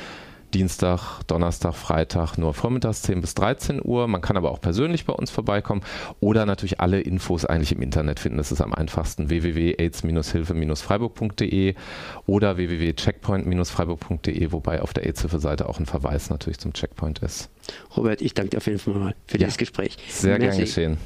Dienstag, 0.54 1.24
Donnerstag, 1.28 1.74
Freitag 1.74 2.38
nur 2.38 2.54
vormittags 2.54 3.02
10 3.04 3.22
bis 3.22 3.36
13 3.36 3.80
Uhr. 3.84 4.08
Man 4.08 4.22
kann 4.22 4.38
aber 4.38 4.52
auch 4.52 4.62
persönlich 4.62 5.06
bei 5.06 5.14
uns 5.14 5.32
vorbeikommen 5.32 5.82
oder 6.20 6.46
natürlich 6.46 6.80
alle 6.80 7.02
Infos 7.02 7.46
eigentlich 7.46 7.72
im 7.72 7.82
Internet 7.82 8.20
finden. 8.20 8.38
Das 8.38 8.52
ist 8.52 8.62
am 8.62 8.74
einfachsten 8.74 9.30
www.aids-hilfe-freiburg.de 9.30 11.76
oder 12.28 12.58
www.checkpoint-freiburg.de, 12.58 14.52
wobei 14.52 14.82
auf 14.82 14.94
der 14.94 15.06
AIDS-Hilfe-Seite 15.06 15.68
auch 15.68 15.80
ein 15.80 15.86
Verweis 15.86 16.30
natürlich 16.30 16.60
zum 16.60 16.74
Checkpoint 16.74 17.20
ist. 17.20 17.50
Robert, 17.98 18.22
ich 18.22 18.34
danke 18.34 18.52
dir 18.52 18.58
auf 18.58 18.68
jeden 18.68 18.80
Fall 18.80 18.94
mal 18.94 19.16
für 19.26 19.38
ja. 19.38 19.46
dieses 19.46 19.58
Gespräch. 19.58 19.98
Sehr 20.10 20.38
Merci. 20.38 20.46
gern 20.46 20.58
geschehen. 20.66 20.98